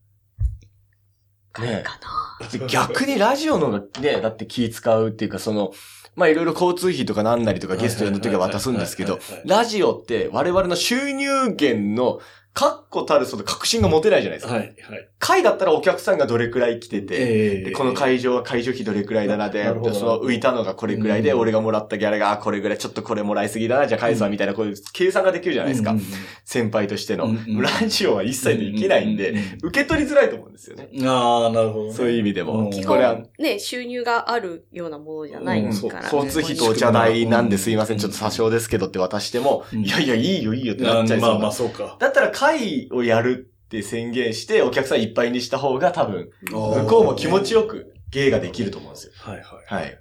[1.60, 2.00] ねか
[2.40, 2.48] な。
[2.50, 5.74] で逆にラジオの方がね、だって気使うっていうか、その、
[6.16, 12.20] まあいろいろ交通費とかなんなりとかゲスト呼んだ時は渡すんですけどラジオって我々の収入源の
[12.54, 14.56] 確固たるその確信が持てないじゃないですか。
[14.56, 15.08] はい、はい。
[15.20, 25.96] 会だったらお客さんがどれくらい来てて、えでこの会場は会場費どれくらいだなで、なその浮いたのがこれくらいで、うん俺がもらったギャラが、あ、これぐらい、ちょっとこれもらいすぎだな、じゃあ返すわ、みたいな、こういう計算ができるじゃないですか。
[26.44, 27.26] 先輩としての。
[27.26, 30.90] うんうんラジオは一切できないんで、受け取りづらいと思うんですよね。
[31.06, 31.94] ああ、なるほど、ね。
[31.94, 32.54] そういう意味でも。
[32.54, 41.98] うんこれは、ね、収入があるようなものじゃないうんから、ね交通費とお茶代なんですいません、ちょっと詐称ですけどって渡しても、うんいやいや、いいよいいよってなあっちゃいそうなまあまあ、そうか。
[42.00, 49.14] だったら会をやるって宣言して、お客さんいっぱいにした方が多分、向向こうも気持ちよく芸ができると思うんですよ。
[49.16, 49.44] はいはい。
[49.66, 50.00] はい。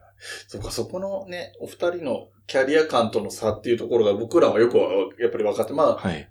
[0.49, 6.31] そうか、そこのね、お二人のキャリア感との差っていうところが僕らはよくはやっぱり分かって、まあ、はい。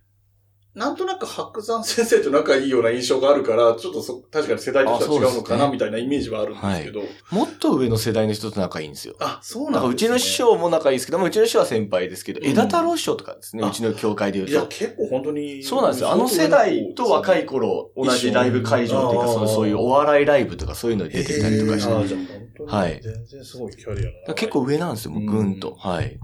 [0.75, 7.01] なんとなく白山先生と仲いいような印象があるから、ちょっとそ、確かに世代としては違うのかな、みたいなイメージはあるんですけど。
[7.31, 9.15] もっと上の世代の人と仲いいんですよ。
[9.19, 10.09] あ、そうだからうんなですね。
[10.09, 14.67] ちの師匠も仲いいですけども、うちの師匠は先輩ですけど、うん枝太郎師匠とかですね、あうちの教会でいや、言うと。
[14.67, 15.63] 結構本当に。
[15.63, 16.11] そうなんですよ。
[16.11, 21.91] あの世代と若い頃、同じライブ会場っていうか、そのそういうお笑いライブとかそういうのに出てたりとかして。
[21.91, 22.69] ああ、じゃあ本当に。
[22.69, 24.35] はい全然すごいキャリアの長い。
[24.35, 25.75] 結構上なんですよ、もうぐんと。
[25.79, 26.19] はい。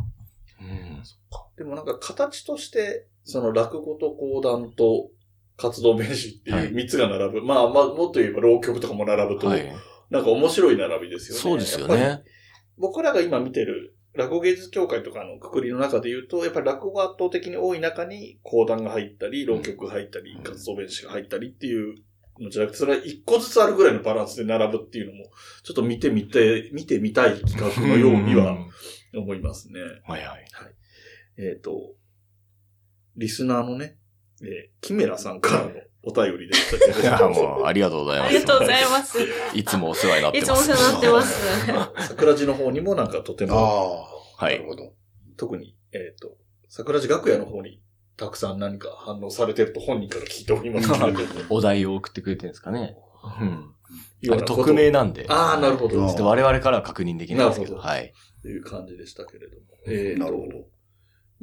[0.61, 1.03] うん
[1.57, 5.09] でもなんか形として、その落語と講談と
[5.57, 7.41] 活動弁士ってはいいう三つが並ぶ。
[7.43, 9.75] まあまあ、もっと言えば浪曲とかも並ぶと、はい。
[10.09, 11.41] なんか面白い並びですよね。
[11.41, 12.23] そうですよね。
[12.77, 21.95] 僕らが今見てる落語芸術協会とかのくくりの中で言うと、やっぱり落語が圧倒的に多い中に講談が入ったり、浪曲が入ったりうん、活動弁士が入ったりっていう
[22.39, 25.25] のじゃなくて、それは一個ずつあるぐらいのバランスで並ぶっていうのも、
[25.63, 28.69] ちょっと見てみて、見てみたい企画のようにはん
[29.15, 29.79] 思いますね。
[30.05, 30.45] はいはい。
[31.37, 31.95] えっ、と、
[33.17, 33.97] リスナーのね、
[34.41, 34.47] えー
[34.81, 35.71] キメラさんからの
[36.03, 38.29] お便りでしたけれどいや、もう、ありがとうございます。
[38.29, 39.17] ありがとうございます。
[39.55, 40.69] いつもお世話になっていつます。
[40.69, 42.07] もお世話になってます。
[42.09, 44.45] 桜地の方にもなんかとても、ああ。
[44.45, 44.69] はいなる。
[44.69, 44.93] ほど。
[45.37, 46.37] 特に、えっ、と、
[46.69, 47.81] 桜地楽屋の方に
[48.17, 51.25] たくさん何か反応されてると本人から聞いておりますけれども。
[51.49, 52.95] お題を送ってくれてるんですかね。
[53.41, 53.71] うん。
[54.31, 55.25] あれ匿名なんで。
[55.29, 56.03] ああ、なるほど。
[56.05, 57.73] あちょっと我々からは確認できないんですけど。
[57.73, 58.13] なるほはい。
[58.41, 59.63] という感じでしたけれども。
[59.87, 60.74] えーとなるほど。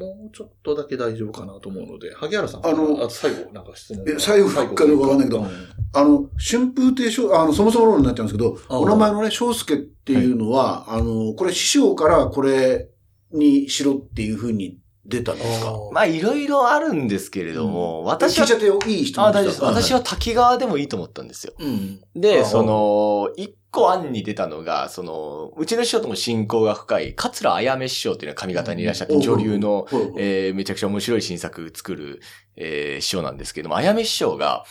[0.02, 4.04] もうちょっとだけ大丈夫かなと思うので、萩原さん、あのあと最後、なんか質問。
[4.08, 5.48] え最後かどうかわかんないけどうん。
[5.94, 12.88] あの、春風亭昇、あの、そもそも論になっちゃうんですけど、あお名前のね、翔介っていうのは、あの、これ師匠からこれ
[13.32, 15.72] にしろっていうふうに出たんですか？
[15.92, 19.62] まあ、いろいろあるんですけれども、私は聞いちゃ、ってよいい人あ、大丈夫です。
[19.64, 21.52] 私は滝川でもいいと思ったんですよ。
[21.58, 22.00] うん。
[22.14, 22.44] で、あ。
[22.44, 29.86] その、一個案に出たのが、その、うちの師匠とも親交が深い、桂あやめ師匠っていうのが上方にいらっしゃって、女流の、
[30.18, 32.20] えーめちゃくちゃ面白い新作作る、
[32.54, 34.64] えー師匠なんですけども、あやめ師匠が、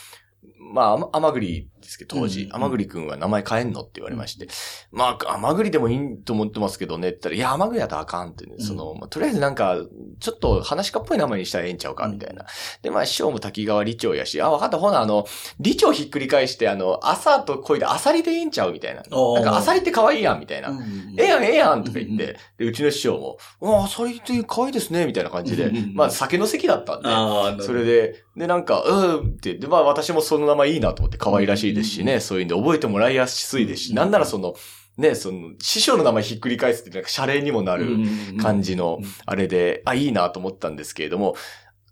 [0.72, 4.48] まあ、甘栗ですけど、当時う、ん甘栗くんは名前変えんのって言われまして、
[4.90, 9.76] まあ、甘栗でもいいと思ってますけどね、って言ったら、いや、甘栗だとあかんってね、その、まあとりあえずなんか、
[10.20, 12.46] ちょっと話し家っぽい名前にしたらええんちゃうか、みたいな。
[12.82, 15.26] で、まあ、師匠も滝川理長やし、あ、わかった、ほな、あの、
[15.60, 19.02] 理長ひっくり返して、あの、朝と恋でアサリでええんちゃうみたいな。
[19.02, 20.70] なんか、アサリって可愛いやん、みたいな。
[21.18, 23.38] ええやん、ええやんとか言って、で、うちの師匠も、
[23.80, 34.54] あ、アサリって可愛いですね、みたいな感じでまあ、酒の席だったんで、それで、で、なんか、うんって、で、まあ私もその名前いいなと思って可愛らしいですしね、そういうんで覚えてもらいやすいですし、なんならその、
[34.96, 37.96] ね、その、師匠の名前ひっくり返すってなんか謝礼にもなる
[38.40, 41.34] 感じのうん、あれで、あ、いいなと思ったんですけれども、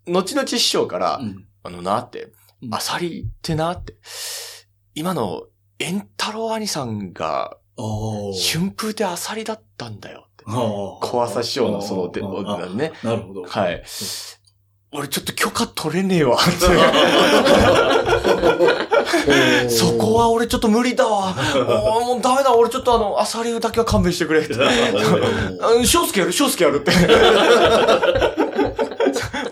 [0.07, 1.47] 後々師匠から、うん。
[1.63, 2.31] あのなって
[2.63, 2.73] う、ん。
[2.73, 3.95] アサリってなって、
[4.95, 5.43] 今の、
[5.79, 7.83] エンタロウ兄さんが、あ
[8.53, 10.43] 春風でアサリだったんだよって。
[10.47, 10.51] あ。
[11.01, 12.91] 小朝師匠のその、ね。
[13.03, 13.43] なるほど。
[13.43, 13.83] はい。
[14.93, 16.37] 俺ちょっと許可取れねえわ。
[19.69, 21.33] そこは俺ちょっと無理だわ。
[22.05, 22.53] もうダメだ。
[22.53, 24.43] 俺ちょっとあの、アサリだけは勘弁してくれ
[25.85, 26.91] 翔介やる翔介やるって。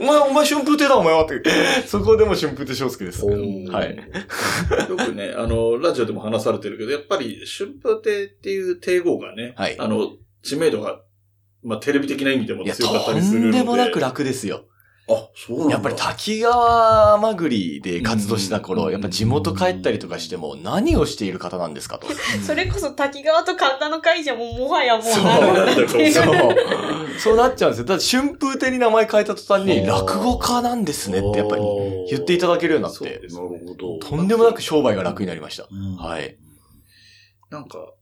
[0.01, 1.41] お前、お前春風亭だ、お前はって。
[1.87, 3.25] そこでも春風亭翔介です。
[3.25, 3.95] はい。
[4.89, 10.99] よくね、あの、ラジオでも話されてるけど、やっぱり、春風亭っていう帝号がね、はいあの、知名度が、
[11.63, 13.57] まあ、テレビ的な意味でも強かったとりするので。
[13.57, 14.65] んでもなく楽ですよ。
[15.09, 15.73] あ、そうなんだ。
[15.73, 22.07] やっぱり滝川まぐりで活動したうん頃、やっぱ地元帰ったりとかしても何をしている方なんですかと。
[22.45, 25.89] それこそ滝川と神田の会じゃもうもはやもうそうなる。
[25.89, 26.55] そう。
[27.19, 27.85] そうなっちゃうんですよ。
[27.85, 31.61] だって春風亭に名前変えた途端に落語家なんですねってやっぱり
[32.09, 33.97] 言っていただけるようになってなるほど。
[33.99, 35.67] とんでもなく商売が楽になりました。
[35.71, 36.37] うんはい。
[37.49, 37.93] なんか、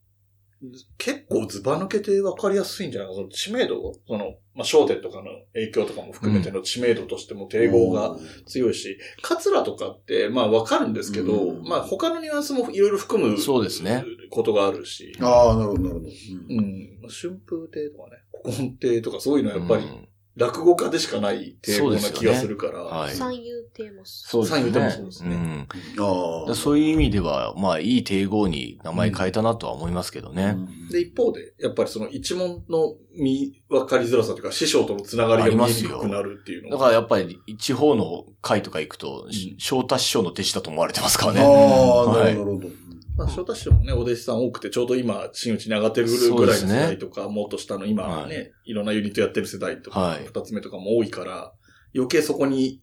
[0.97, 3.13] 結構ズバ抜けて分かりやすいんじゃないか。
[3.13, 3.17] な。
[3.17, 3.93] その知名度？
[4.07, 8.17] その、まあ、商店とかの影響とかも含めての知名度としても帝号が
[8.47, 11.63] 強いし、カツラとかって、まあ分かるんですけど、うん。
[11.63, 14.03] まあ他のニュアンスもいろいろ含むそうですね。
[14.31, 16.07] ことがあるし、ああ、なるほど、なるほど。
[16.07, 16.99] うん。
[17.07, 20.06] 春風亭とかね、古今亭とかそういうのはやっぱりうん
[20.37, 23.15] 落語家でしかない帝語な気がするから、はい。
[23.15, 24.59] 三遊亭もそうですね。
[24.59, 25.67] 三遊亭もそうですねん
[25.99, 26.55] ああ。
[26.55, 30.55] そういう意味では、まあ、いい帝号に名前変えたなとは思いますけどね。
[30.91, 41.41] で、一方で、やっぱりその一問の見分かりづらさというか、師匠とのつながりが見えにくくなるっていうのだからやっぱり、地方の会とか行くと、ん翔太師匠の弟子だと思われてますからね。
[41.41, 42.86] ああ、はいなるほど、なるほど。
[43.17, 51.51] まあ、翔太師匠もね、お弟子さん多くて、ちょうど今、真打ちに上がってるぐらいの世代とか、もっと下の今ね、、はいろんなユニットやってる世代とか、はい二つ目とかも多いから、
[51.95, 52.81] 余計そこに、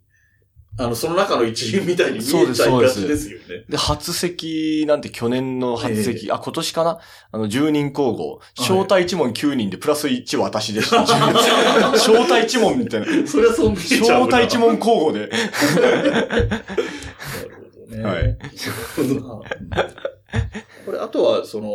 [0.77, 3.65] あの、その中の一員みたいに見えちゃいがちですよね。
[3.69, 6.99] で、初席なんて去年の初席、あ、今年かな？
[7.31, 11.03] あの、10人交互、招待一問9人でプラス1私でした。
[11.95, 13.07] 招待一問みたいな。
[13.25, 14.27] それはそう見えちゃうな。
[14.27, 15.29] 招待一問交互で。
[15.79, 16.75] なる
[17.89, 18.03] ほどね。
[18.03, 18.37] はい。
[20.87, 21.71] これ、あとは、その、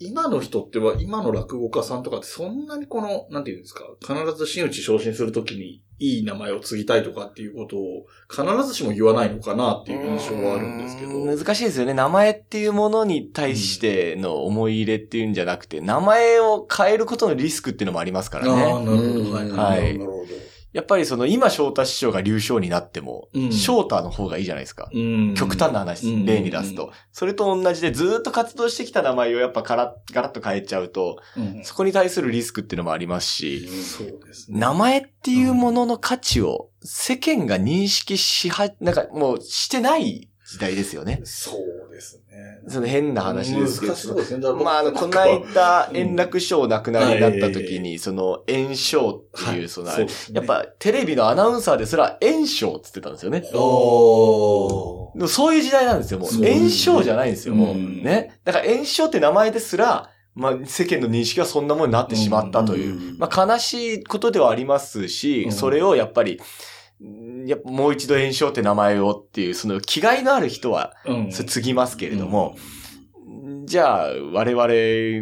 [0.00, 11.24] 今の人っては、今の落語家さんとかってそんなにこの、なんていうんですか、必ず真打ち昇進するときにいい名前を継ぎたいとかっていうことを必ずしも言わないのかなっていう印象はあるんですけど。
[11.24, 11.94] 難しいですよね。
[11.94, 18.84] 名前っていうものに対しての思い入れっていうんじゃなくて、名前を変えることのリスクっていうのもありますからああ、ね。
[18.84, 19.32] なるほど。
[19.32, 19.50] はい。
[19.50, 20.47] はいなるほど。
[20.72, 24.90] やっぱりその今翔太師匠が流暢になっても、うん翔太の方がいいじゃないですか。
[24.92, 26.92] うん極端な話、うん例に出すと。
[27.12, 34.60] それと同じでずーっと活動してきた名前をやっぱガラッ、ガラッと変えちゃうと、うんそこに対するリスクっていうのもありますし、そうですね。
[34.60, 41.20] 名前っていうものの価値を世間が認識しは、なんかもうしてない時代ですよね。
[41.24, 42.60] そうでですね。
[42.68, 43.92] その変な話ですけど。
[43.92, 44.52] 難しいですね。
[44.52, 49.90] まあ、あの、この間、円楽師匠亡くなりになった時はに、その、炎症っていう、その、
[50.32, 53.42] やっぱ、テレビのアナウンサーですら、炎症って言ってたんですよね。
[53.52, 56.28] おそういう時代なんですよ、もう。
[56.28, 57.74] そう炎症じゃないんですよ、もう。
[57.74, 58.38] うんね。
[58.44, 62.94] だから炎症って名前ですら、まあ、世間の認識はそんなものになってしまったという。
[62.94, 66.38] うんまあ、悲しいことではありますし、うんそれをやっぱり、ん
[67.46, 72.56] やっぱもう一度炎症って名前をっていう、その気概のある人は、うんそれ継ぎますけれども、
[73.64, 74.66] じゃあ、我々、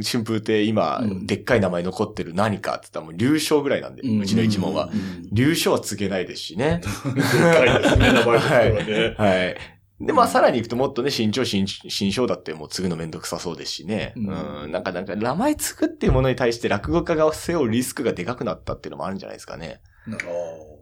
[0.02, 4.88] 春風って今、うんでっかい名前残ってる何かって言ったらもう、流昇ぐらいなんで、うちの一門は。
[5.32, 6.80] 流昇は継げないですしね。
[7.04, 9.14] でかいですね、名前ですからね。
[9.18, 9.56] はい。
[10.00, 14.12] で、まあ、さらに行くともっとね、新潮、新、新章だってもう継ぐのめんどくさそうですしね。
[14.16, 14.72] ううんん。
[14.72, 19.80] なんか、なんか、名前継ぐっていうものに対して落語家が背負うリスクがでかくなったっていうのもあるんじゃないですかね。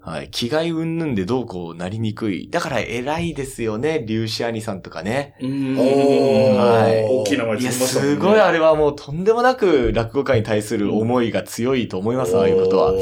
[0.04, 0.30] はい。
[0.30, 2.50] 気概云々でどうこうなりにくい。
[2.50, 5.34] だから偉いですよね、粒子兄さんとかね。
[5.40, 12.92] うんおーはい大きい名前いや、すごいあれはもうとんでもなく落語家に対する思いが強いと思います、ああいうことは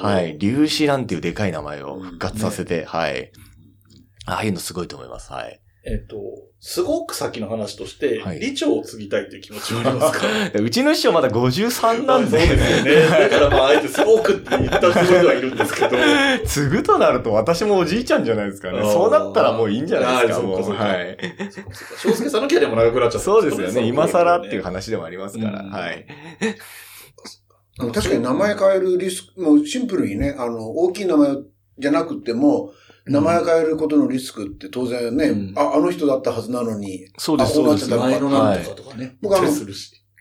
[0.00, 0.38] はい。
[0.38, 3.32] 粒子なんていうでかい名前を復活させて、はい。
[4.26, 5.32] ああいうのすごいと思います。
[5.32, 5.60] はい。
[5.88, 6.16] えっと、
[6.58, 10.26] すごく先の話として、はい理長を継ぎたいっていう気持ちはありますか？
[10.60, 12.38] うちの師匠まだ53なんで。
[12.38, 13.28] そうですよね。
[13.28, 15.96] だからまあ、あえてすごくって言ったつもりではいるんですけど。
[16.46, 18.80] 継ぐとなると私もおじいちゃんじゃないですかね。
[18.82, 20.46] そうなったらもういいんじゃないですか。
[20.46, 21.16] そっかそっかはい。
[22.02, 23.86] 翔介さんのキャリアも長くなっちゃったそうですよね。
[23.86, 24.76] 今更っていう話。
[24.76, 25.60] 話でもありますから。
[25.60, 26.06] うんはい。
[27.92, 31.36] 確かに名前変えるリスク、もうシンプルにね、あの、大きい名前
[31.78, 32.72] じゃなくても、
[33.06, 35.54] 名前変えることのリスクって当然ね、うん。
[35.56, 37.88] あ、あの人だったはずなのに、そうです、そうです。
[37.88, 38.20] なってたのか。
[38.20, 39.16] 前のなんとかとかね。
[39.22, 39.48] 僕あの。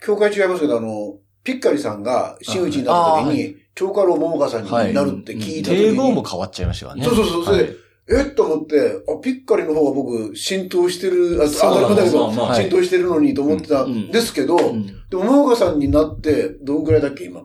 [0.05, 6.67] 教会違いますけど、あの、ピッカリさんが真打ちになった時あに、長家老桃花さんになるって聞いた時に、帝号も変わっちゃい。
[6.67, 7.03] ましたよね。
[7.03, 7.75] そうそうそうそれはい。
[8.07, 14.86] えっと思って、あ、ピッカリの方が僕浸透してる、あ、そう当たり前だけど、浸透してるのにと思ってたんですけど、うん。
[15.09, 17.41] でも桃花さんになって、どんくらいだっけ今。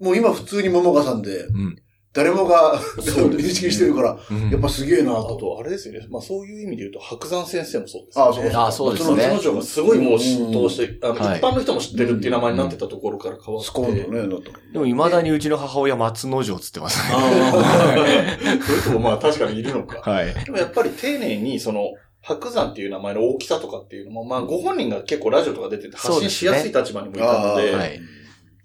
[0.00, 1.76] もう今普通に桃花さんで、うん。
[2.12, 5.36] 誰もが認識してるから、うんやっぱすげえなあと。
[5.36, 6.06] と、あれですよね。
[6.10, 8.30] まあそういう意味で言うと、白山先生もそうですよね。
[8.30, 13.68] あそうですあそうですね松野城がすごいもう浸透して、あの、はい一般の人も知ってるっていう名前になってたところから変わって。
[13.68, 14.42] スコーンとね、だと。
[14.72, 17.14] でも未だにうちの母親松之丞つってますね。
[17.14, 20.10] ああ、そういう人もまあ確かにいるのか。
[20.10, 20.34] はい。
[20.44, 21.92] でもやっぱり丁寧に、その、
[22.22, 28.00] 白山っていう名前の大きさとかっていうのも、まあ、ご本人が結構ラジオとか出てて発信しやすい立場にもいたので、はい。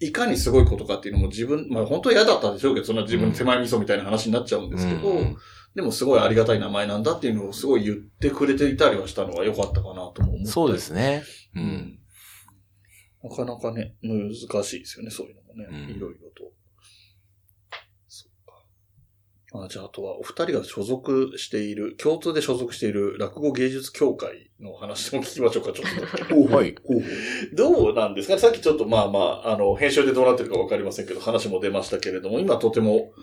[0.07, 5.37] いかにすごいことかっていうのも自分、まあ本当は嫌だったんでしょうけど、そんな自分の手前味噌みたいな話になっちゃうんですけど、うん
[5.75, 10.45] でもすごいありがたい名前なんだっていうのをすごい言ってくれていたりはしたのは良かったかなとも思って。
[10.45, 11.21] そうですね。
[11.53, 11.99] ううんん。
[13.21, 15.67] なかなかね、難しいですよね、そういうのもね。
[15.69, 16.49] うんいろいろと。
[18.07, 18.53] そうか。
[19.63, 26.35] あじゃあ、あとは、お二人が所属している、共通で所属している落語芸術協会の話も聞きましょうか、ちょっと。
[26.55, 26.75] はい
[27.53, 28.39] どうなんですかね。
[28.39, 33.13] さっきちょっとまあまあ、あの、編集でどうなってるかわかりませんけど、話も出ましたけれども、今とても、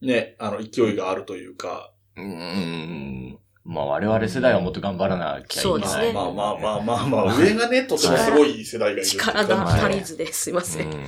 [0.00, 3.38] ね、あの、勢いがあるというか、うーん。
[3.64, 5.62] まあ我々世代はもっと頑張らなきゃいけない。
[5.62, 6.12] そうですね。
[6.12, 10.50] まあまあまあまあまあ、上がね、とてもすごい世代がいる力が足りずです。
[10.50, 10.90] いません。
[10.90, 11.00] なん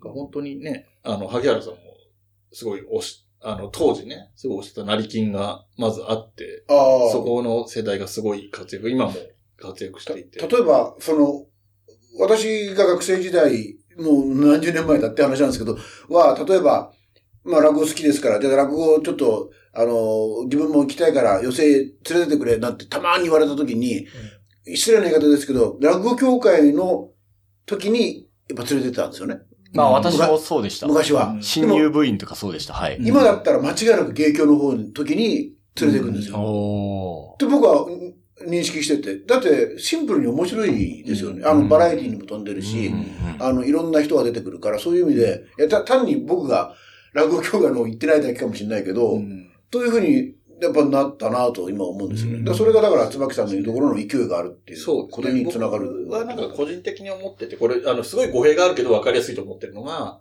[0.00, 1.78] か本当にね、あの、萩原さんも、
[2.52, 6.64] すごい押し、あの、当時ね、すごい押してた成金がまずあって。
[6.68, 9.14] そこの世代がすごい活躍、今も
[9.56, 10.46] 活躍していて。
[10.46, 11.46] 例えば、その、
[12.18, 15.76] 私が学生時代、もう何十年前だって話なんですけど、
[16.08, 16.92] は、例えば、
[17.44, 24.06] まあ落語好きですから、で、落語ちょっと、あの、自分も行きたいから寄席連れてってくれ、なんてたまに言われた時に、
[24.66, 27.10] 失礼な言い方ですけど、落語協会の
[27.66, 29.40] 時に、やっぱ連れてったんですよね。
[29.72, 30.86] まあ私もそうでした。
[30.86, 31.28] 昔は。
[31.30, 32.74] うん新入部員とかそうでした。
[32.74, 32.96] はい。
[32.96, 36.36] うん今だったら間違いなく芸協の方の時に連れて行くんですよ。
[36.38, 37.34] おー。
[37.34, 38.14] って僕はうん
[38.48, 39.24] 認識してて。
[39.24, 41.44] だってシンプルに面白いですよね。
[41.44, 43.06] あの、バラエティにも飛んでるし、うん
[43.38, 46.74] あの、いろんな人が出てくるから、そういう意味で、いやた単に僕が
[47.12, 50.34] 落語協会の方行ってないだけかもしれないけど、うんというふうに、
[50.66, 52.38] やっぱなったなと今思うんですよね。
[52.38, 56.06] うんそれがだから、椿さんの言うところの勢いがあるっていそううことにつながる。
[56.06, 60.20] 僕はなんか個人的に思ってて、これ、あの、すごい語弊があるけど分かりやすいと思ってるのが、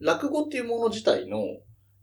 [0.00, 1.42] 落語っていうもの自体の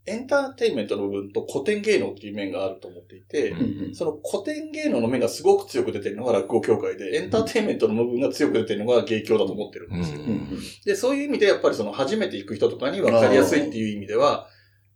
[0.06, 10.20] エンターテインメントの部分と古典芸能っていう面があると思っていて、うんうんその古典芸能の面がすごく強く出てるのが落語協会で、エンターテインメントの部分が強く出てるのが芸協だと思ってるんですよ。
[10.20, 10.48] うん
[10.84, 14.48] で、そういう意味でやっぱりその初めて行く人とかに分かりやすいっていう意味では、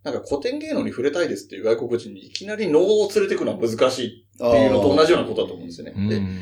[0.05, 6.09] なんか古典芸能に触れたいですっていう外国人にいきなり能を連れてくのは難しいっていうのと同じようなことだと思うんですよね。
[6.09, 6.39] で、うん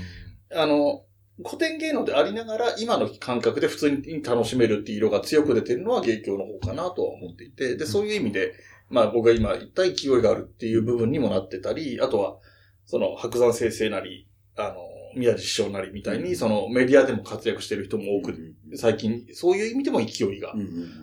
[0.55, 1.05] あの、
[1.45, 8.55] 古典芸能でありながら、今の感覚で普通に楽しめるっていう色が強く出てるのは芸協の方かなとは思っていて、で、そういう意味で、
[8.91, 12.37] まあ僕が今言った勢いがあるっていう部分にもなってたり、あとは、
[12.85, 14.77] その白山先生なり、あの、
[15.17, 20.55] 宮地師匠なりみたいに、そのメディアでも活躍してる人も多く、最近、そういう意味でも勢いが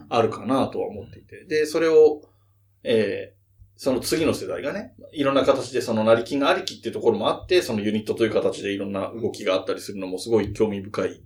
[0.09, 1.45] あるかなとは思っていて。
[1.45, 2.21] で、それを、
[2.83, 3.39] えー、
[3.75, 11.23] その次の世代がね、いろんな形でその成金がありきっていうところもあって、そのユニットという形でいろんな動きがあったりするのもすごい興味深い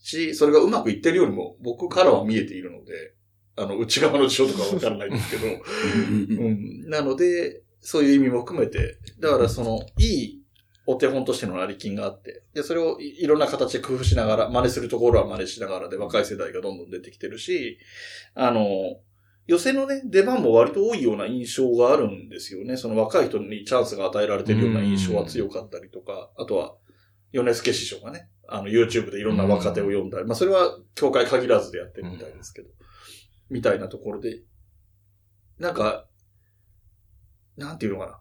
[0.00, 3.14] し、それがうまくいってるよりも僕からは見えているので、
[3.56, 10.42] あの、内側の事情とかわからないんですけど、うん、なので、そういう意味も含めて、だからその、いい
[10.86, 17.78] お手本としての成金があって、で、それをいろんな形で工夫しながら、真似するところは真似しながらで若い世代がどんどん出てきてるし、
[18.34, 18.62] あの、
[19.48, 22.76] 寄せのね、出番も割と多いような印象があるんですよね。
[22.76, 26.76] その若い人にチャンスが与えられてるような印象は強かったりとか、あとは、
[27.32, 32.68] 米助師匠がね、あの、YouTube でいろんな若手を読んだり、まあ、それは、教会限らずでやってるみたいですけど、
[33.48, 34.42] みたいなところで、
[35.58, 36.06] なんか、
[37.56, 38.20] なんていうのかな。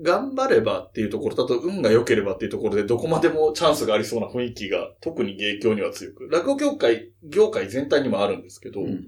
[0.00, 9.04] 頑張ればっていうところだと、運が良ければっていうところで、どこまでもチャンスがありそうな雰囲気が、特に芸協には強く、落語協会、業界全体にもあるんですけど、うん、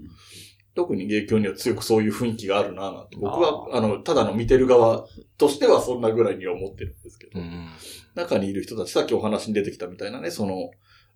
[0.75, 5.07] 特に芸協には強くそういう雰囲気があるななんて、僕は、あの、ただの見てる側
[5.39, 7.69] としてはそんなぐらいには思ってるんですけど、うん、
[8.15, 10.71] 中にいる人たち、さっきお話に出てきたみたいなね、その、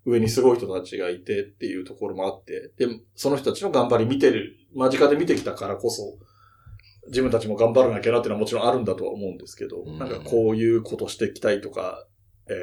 [0.07, 2.87] 上にすごい人たちがいてっていうところもあって、で、
[3.17, 6.17] その人たちの頑張り見てる、間近で見てきたからこそ、
[7.09, 12.07] 自分たちも頑張らなきゃなっていうのはもちろんあるんだとは思うんですけど、うん、なんかこういうことしていきたいとか、
[12.48, 12.54] えー、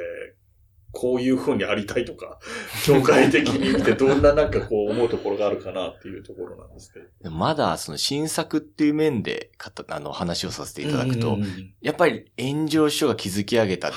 [0.94, 2.38] こういう風にありたいとか、
[2.86, 7.30] 教会的に見てどんななんかこう思うところがあるかなっていうところなんですけど。
[7.30, 9.50] まだその新作っていう面で
[9.88, 11.38] あの話をさせていただくと、
[11.80, 13.90] やっぱり炎上書が築き上げた、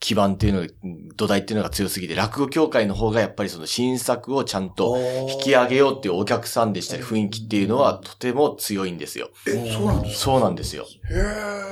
[0.00, 0.66] 基盤っていうのが、
[1.16, 4.96] 土台っていうのが強すぎて、落語協会の方がやっぱりその新作をちゃんと
[5.30, 9.30] 引き上げようっていうお客さんでしたり雰囲気っていうのはとても強いんですよ。
[9.46, 10.20] え、そうなんですか？
[10.20, 10.86] そうなんですよ。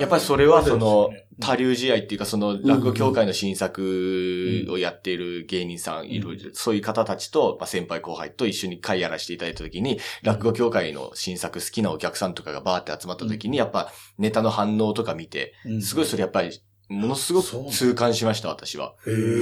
[0.00, 1.10] やっぱりそれはその、
[1.40, 16.58] 多流試合っていうか、その落語協会の新作をやっている芸人さんいる、そういう方たちと、まあ、先輩後輩と一緒に会やらせていただいたときに、落語協会の新作好きなお客さんとかがバーって集まったときに、やっぱネタの反応とか見て、すごいそれやっぱり、
[16.88, 18.94] ものすごく痛感しました、私は。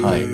[0.03, 0.26] はい。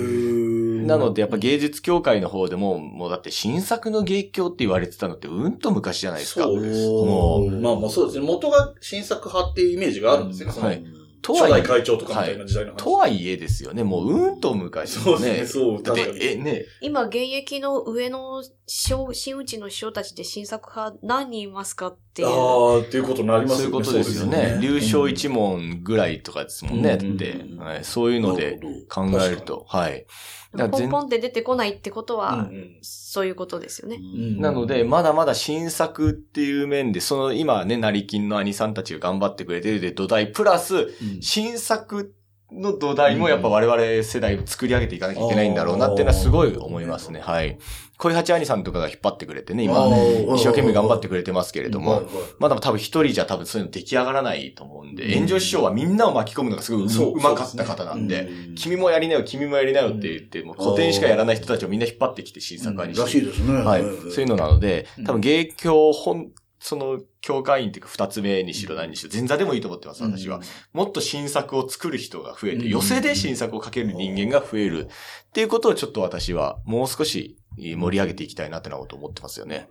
[0.87, 6.43] なので、やっぱ芸術協会の方でも、もうだって新作の芸協って言われてたのってうんと昔じゃないですか。
[6.43, 6.87] そうです。
[6.87, 7.51] もう。
[7.51, 8.25] まあまあそうですね。
[8.25, 10.83] 元が新作派っていうイメージがあるんですよ、はい。
[11.21, 11.63] とはいえ。
[11.63, 13.83] 会長とかみたいな時代の話、はい、とはいえですよね。
[13.83, 15.03] もううんと昔、ね。
[15.03, 15.63] そうですね。
[15.63, 15.83] そう。
[15.83, 16.65] だって、え、ね。
[16.81, 19.05] 今、現役の上の新
[19.37, 22.27] 内の師匠たちで新作派何人いますかっていう。
[22.27, 23.63] ああ、っていうことになりますよね。
[23.63, 24.59] そういうことですよね。
[24.61, 26.95] 流暢一問ぐらいとかですもんね。
[26.95, 27.83] って、はい。
[27.83, 28.59] そういうので
[28.89, 30.05] 考えると、はい。
[30.51, 32.49] ポンポンって出てこないってことは、
[32.81, 33.99] そういうことですよね。
[34.37, 40.89] なので、まだまだ新作っていう面で、その今ね、成金の兄さんたちが頑張ってくれてるで土台、プラス、
[41.21, 42.13] 新作
[42.51, 47.21] の土台もやっぱ我々世代を作り上げていかなきゃいけないんだろうなっていうのはすごい思いますね。
[47.21, 47.57] はい。
[47.97, 49.87] 小八兄さんとかが引っ張ってくれてね、今、
[50.35, 52.01] 一生懸命頑張ってくれてますけれども、
[52.39, 63.03] まだ多分一人じゃ多分そういうの出来上がらないと思うんで、炎上師匠はみんなを巻き込むのがすごいうまかった方なんで、君もやりなよ、君もやりなよって言って、もう古典しかやらない人たちをみんな引っ張ってきて新作化にして。
[63.03, 63.53] らしいですね。
[63.61, 63.83] はい。
[63.83, 70.41] そういうのなので、多分芸協本、その、教会員っていうか二つ目にしろ何にしろ、前座でもいいと思ってます、私は。
[70.73, 74.87] もっと新作を作る人が増えて、寄せで新作をかける人間が増える。
[74.87, 79.69] っていうことをちょっと私はもう少し盛り上げていきたいなってなこと思ってますよね。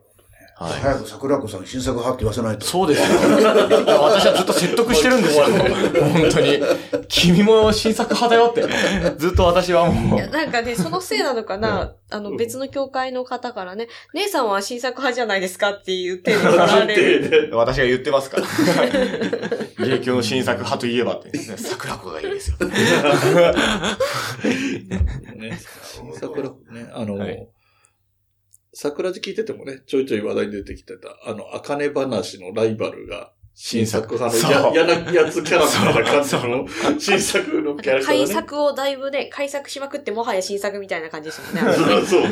[0.60, 2.66] はい、早く桜子さん新作派って言わせないと。
[2.66, 3.06] そうですよ。
[3.18, 5.46] 私はずっと説得してるんですよ。
[5.46, 5.54] 本
[6.30, 6.60] 当に。
[7.08, 8.60] 君も新作派だよって。
[9.16, 10.18] ずっと私はもう。
[10.18, 16.40] いや、なんかね、そのせいなのかな、あの、別の教会の方からね、姉さんは新作派じゃないですかって言ってる
[17.56, 18.46] 私が言ってますから。
[19.86, 22.58] 芸協の新作派といえばって、ね、桜子がいいですよ。
[25.36, 25.58] ね、
[26.20, 27.48] 桜子ね、あの、はい
[28.72, 36.66] 桜地聞いててもね、ちょいちょい話題に出てきてた、あの、あかね話のライバルが、新作派の嫌なやつキャラみたいな感じの、
[36.98, 38.24] 新作のキャラクター、ね。
[38.24, 42.06] 改作をだいぶね、改作しまくってもはや新作みたいな感じですよね。
[42.06, 42.22] そう。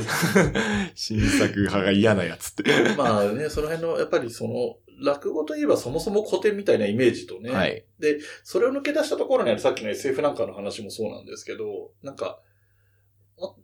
[0.95, 2.65] 新作派が嫌なやつって。
[2.97, 7.51] まあね、その辺の、やっぱりその、落語といえばそもそも古典みたいなイメージとね。
[7.51, 7.85] はい。
[7.99, 12.41] で、それを抜け出したところにあるさっきの SF なんかの話もそうなんですけど、なんか、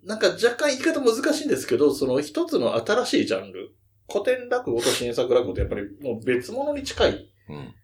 [0.04, 3.74] なんか若干言い方難しいんですけど、その一つの新しいジャンル。
[4.10, 7.30] 古典落語と新作落語ってやっぱりもう別物に近い。
[7.48, 7.74] うん、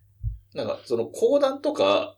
[0.54, 2.16] なんか、その講談とか、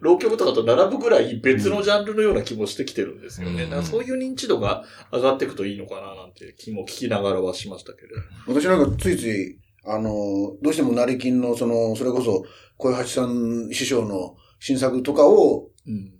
[0.00, 3.64] 浪曲とかと並ぶぐらい別のジャンルのような気もしてきてるんですよね。
[3.64, 8.08] うん、だからそういう認知度が上がっていくといいのかななんて気も聞きながらはしましたけど。
[8.46, 12.44] 私なんかついつい、あの、どうしても成金の、その、それこそ、
[12.76, 15.70] 小八さん師匠の新作とかを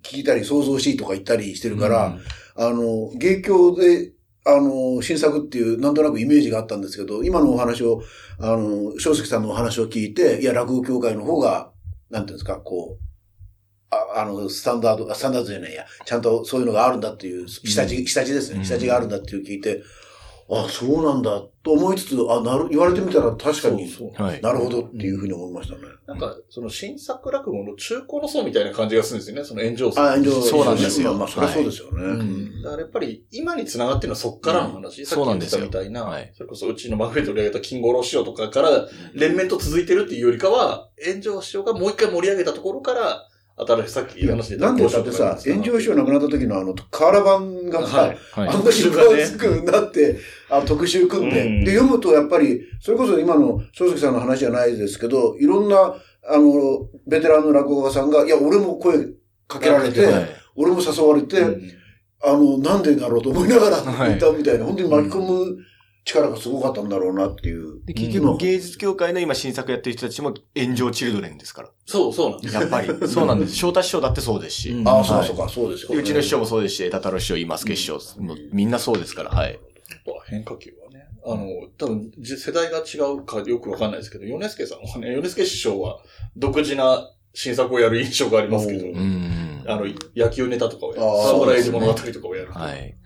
[0.02, 2.18] 聞いたり想像しいとか言ったりしてるから、
[2.57, 4.12] あの、芸協で、
[4.46, 8.02] あの、新作っていう、なんとなくイメージがあったんですけど、今のお話を、
[8.38, 11.72] あの、正石さんのお話を聞いて、いや、落語協会の方が、
[12.11, 13.07] なんていうんですか、こう、
[13.90, 18.64] ああの、スタンダード、あスタンダードじゃないや、ちゃんとそういうのがあるんだっていう、下地、下地ですね。
[18.64, 19.82] 下地があるんだっていう聞いて、
[20.49, 24.40] あ、そうなんだ、と思いつつ、あ、なる、言われてみたら確かに、そうそうはい。
[24.40, 25.80] なるほどっていうふうに思いましたね。
[26.07, 30.01] なんか、その新作落語の中古の層みたいな感じがするんですよね、その炎上層。
[30.03, 32.03] あ、炎上そうなんですよまあ、まあ、そりゃそうですよね。
[32.05, 35.01] うんだからやっぱり今に繋がってるのはそっからの話。
[35.01, 43.28] うんさっき言ってたみたいな、そうなんですよはいそれこそうちのマグフェ取り上げた金五郎師匠とかから連綿と続いてるっていうよりかは、炎上師匠がもう一回盛り上げたところから、
[43.59, 48.09] 新しいさっき話してたなんでだってさ、炎上師匠亡くなった時のあの、瓦版がさ、はい。
[48.09, 50.18] はいあんなに分厚くなって、
[50.50, 51.64] あ特集組んで、うん。
[51.64, 55.76] で、読むとやっぱり、それこそ今の正関さんの話じゃないですけど、いろんな、
[56.28, 59.07] あの、ベテランの落語家さんが、いや、俺も声
[59.48, 60.26] かけられて、はい。
[60.54, 61.72] 俺も誘われて、うん。
[62.22, 64.09] あの、なんでだろうと思いながらはい。
[64.11, 65.57] 言ったみたいな、本当に巻き込む
[66.07, 67.84] 力がすごかったんだろうなっていう。
[67.84, 71.70] で、結今局芸術協会の今新作やってる人たちも炎上チルドレンですから。
[71.84, 72.54] そう、そうなんです。
[72.54, 72.88] やっぱり。
[73.09, 73.57] そうなんです。
[73.57, 74.70] 翔太師匠だってそうですし。
[74.70, 77.98] うんああ、そうはいそうか、そうですよ、でうちの師匠もそうですし、枝太郎師匠、今助師匠、
[78.52, 79.59] みんなそうですから、はい。
[80.28, 81.07] 変化球はね。
[81.24, 85.98] あの、多分、じ世代が違うかよくわかんないですけど、米助さんはね、米助師匠は
[86.36, 89.64] 独自な新作をやる印象がありますけど、うん。
[89.66, 89.86] あの、
[90.16, 91.02] 野球ネタとかをやる。
[91.02, 92.52] あー沢村栄治物語とかをやる。
[92.52, 92.96] はい。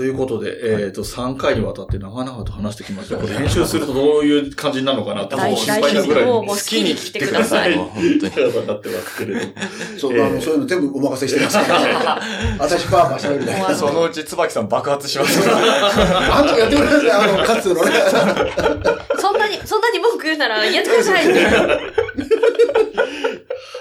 [0.00, 7.74] ということで、えっ、と、3回にわたって長々と話してきましたけど、 編集するとどういう感じになるのかなって、もう大心配なぐらい好きに来てください。
[7.74, 8.66] 本当に。
[8.66, 9.40] なってますけれど。
[9.98, 12.22] そう、えーあの、そういうの全部お任せしてますから。
[12.58, 13.74] 私パーパー喋るだけ。
[13.74, 15.38] そのうち椿さん爆発します。
[15.52, 17.92] あんたもやってください、あの、かつてのね。
[19.18, 21.46] そんなに、そんなに文句言うならやってくださいって。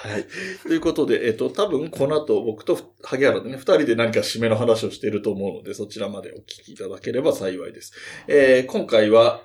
[0.03, 0.25] はい。
[0.63, 7.93] ということで、えっ、と、多分この後僕と萩原でね、二人で何か締めの話をしていると思うので、そちらまでお聞きいただければ幸いです。
[8.27, 9.41] えー今回は、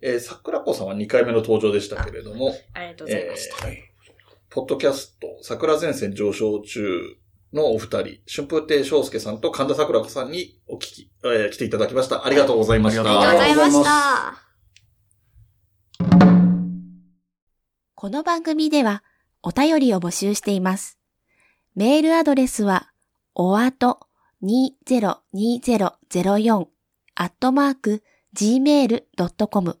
[0.00, 3.68] えー桜子さんは2回目の登場でしたけれども、ありがとうございました。
[3.68, 3.76] えー
[4.48, 7.16] ポッドキャスト、桜前線上昇中
[7.52, 12.24] のお二人、春風亭昇介さんと神田桜子さんにお聞き、えー来ていただきました。
[12.24, 13.02] ありがとうございました。
[13.02, 14.46] ありがとうございましあた。
[17.94, 19.02] この番組では
[19.46, 20.98] お便りを募集しています。
[21.76, 22.90] メールアドレスは、
[23.32, 24.00] おあと
[24.42, 26.66] 202004
[27.14, 28.02] アットマーク
[28.34, 29.78] gmail.com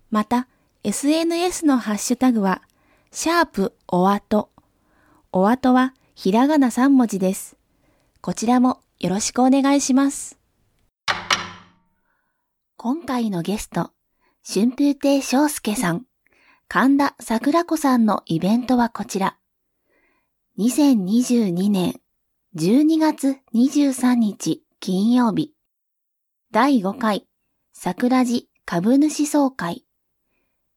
[0.10, 0.48] また、
[0.86, 2.62] SNS のハッシュタグは、
[3.10, 4.50] シャープおあと。
[5.32, 7.56] おあとはひらがな3文字です。
[8.20, 10.38] こちらもよろしくお願いします。
[12.76, 13.92] 今回のゲスト、
[14.46, 16.04] 春風亭昇介さん、
[16.68, 19.38] 神田桜子さんのイベントはこちら。
[20.60, 22.02] 2022年
[22.58, 25.54] 12月23日金曜日、
[26.52, 27.26] 第5回
[27.72, 29.86] 桜地株主総会。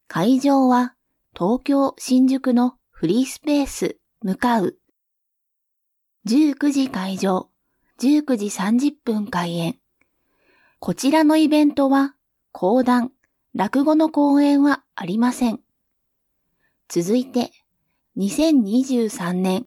[0.09, 0.95] 会場は
[1.37, 4.79] 東京新宿のフリースペース向かう。
[6.29, 7.51] 19時会場、
[8.01, 9.79] 19時30分開演。
[10.79, 12.15] こちらのイベントは
[12.53, 13.11] 講談、
[13.55, 15.61] 落語の講演はありません。
[16.89, 17.51] 続いて、
[18.17, 19.67] 2023年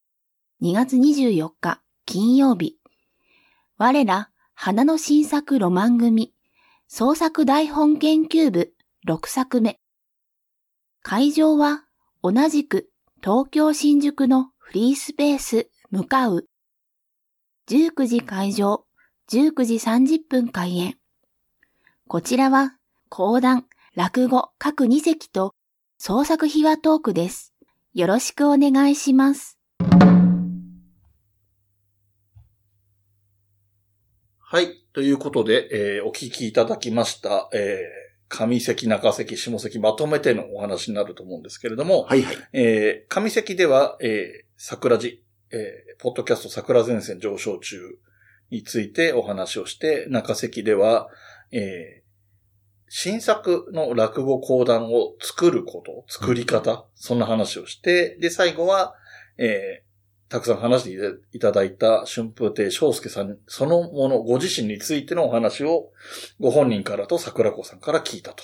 [0.62, 2.78] 2月24日金曜日。
[3.78, 6.34] 我ら花の新作ロマン組
[6.88, 8.74] 創作台本研究部
[9.06, 9.80] 6作目。
[11.12, 11.86] 会場は
[12.22, 16.45] 同じく東京新宿のフリースペース向かう。
[17.68, 18.86] 19時会場、
[19.32, 20.97] 19時30分開演。
[22.07, 22.76] こちらは
[23.10, 25.55] 講談、落語各2席と
[25.97, 27.55] 創作秘話トークです。
[27.95, 29.57] よろしくお願いします。
[34.38, 34.86] はい。
[34.93, 42.38] ということで、えーお聞きいただきました、えー上関、中関、下関まとめてのお話になると思うんですけれども、はいはい。
[42.54, 45.16] えー上関では、えー桜寺、
[45.52, 47.78] えーポッドキャスト桜前線上昇中
[48.52, 51.10] についてお話をして、中関では、
[51.52, 52.10] えー
[52.92, 58.96] 新作の落語講談を作ること、作り方、そんな話をして、で、最後は、
[59.38, 59.89] えー
[60.30, 65.92] たくさん話していただいた春風亭昇介さんそのもの、ご自身についてのお話を
[66.40, 68.44] ご本人からと桜子さんから聞いたと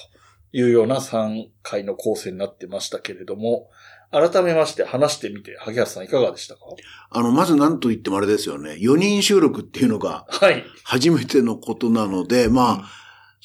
[0.52, 3.70] いうような3回の構成になってましたけれども、
[4.12, 6.62] 改めまして話してみて、萩原さんいかがでしたか？
[7.10, 8.78] あの、まず何と言ってもあれですよね。
[8.80, 10.64] 4人収録っていうのがはい。
[10.84, 12.82] 初めてのことなので、まあ、うん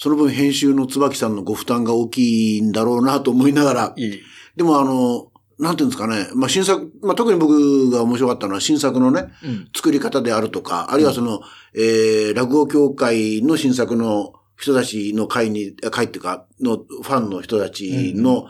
[0.03, 4.22] その分編集の椿さんのご負担が大きいんだろうなと思いながら、いい。
[4.57, 5.29] でもあの、
[5.61, 9.68] なんていうんですかね、まあ新作、まあ特に僕が面白かったのは新作のね、うん。
[9.76, 11.42] 作り方であるとか、あるいはその、
[11.74, 18.46] えー、落語協会の新作の人たちの会に、会っていうか、のファンの人たちの、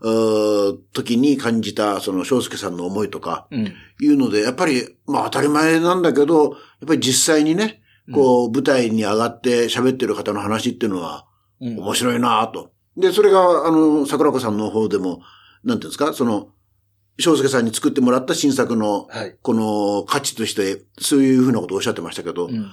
[0.00, 3.72] うー時に感じた、その、翔介さんの思いとか、うん。
[4.00, 6.52] いうので、やっぱり、まあ当たり前なんだけど、やっ
[6.86, 11.26] ぱり実際にね、こう、舞台に上がって喋ってる方の話っていうのは、
[11.60, 11.78] うん。
[11.78, 12.72] 面白いなと。
[12.96, 15.20] で、それが、あの、桜子さんの方でも、
[15.64, 16.50] なんていうんですか、その、
[17.18, 19.36] 翔介さんに作ってもらった新作の、はい。
[19.40, 22.70] この価値として、そういうふうなことをおっしゃってましたけど、うん。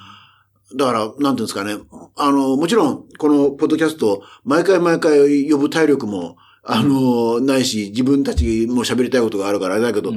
[0.76, 1.76] だから、なんていうんですかね、
[2.16, 10.16] あの、もちろん、このポッドキャスト、毎回毎回呼ぶ体力も、あの、ないし、自分たちも喋りたいことがあるからあれだけど、うん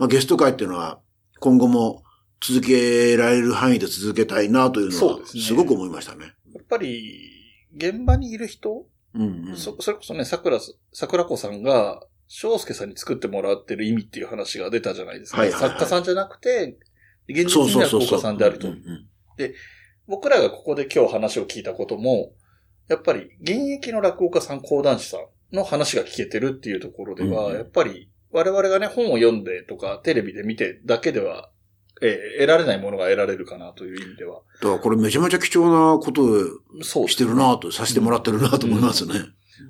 [0.00, 0.98] まあ、ゲスト会っていうのは、
[1.40, 2.04] 今後も
[2.40, 6.32] 続けられる範囲で続けたいなというのはすごく思いましたね。
[6.54, 7.30] やっぱり、
[7.76, 9.56] 現場にいる人、うんうん。
[9.56, 10.58] そ、それこそね、桜、
[10.92, 12.00] 桜子さんが、
[12.32, 15.38] 翔介さんに作ってもらってる意味っていう話が出たじゃないですか。
[15.40, 16.78] はいはいはい作家さんじゃなくて、
[17.28, 18.18] 現実そうには福そうそうそう。
[18.18, 18.68] 岡さんであると。
[18.68, 19.06] うんうん
[20.06, 22.32] 僕らがここで今日話を聞いたことも、
[22.88, 31.50] やっぱり現役の落語家さん、講談師さんの話が聞けてるっていうところでは、うんやっぱり我々がね、本を読んでとか、テレビで見てだけでは、
[32.00, 34.42] えー得られないものが得られるかなという意味では。
[34.60, 39.14] だからこれめちゃめちゃ貴重なことをしてるなと、させてもらってるなと思いますね。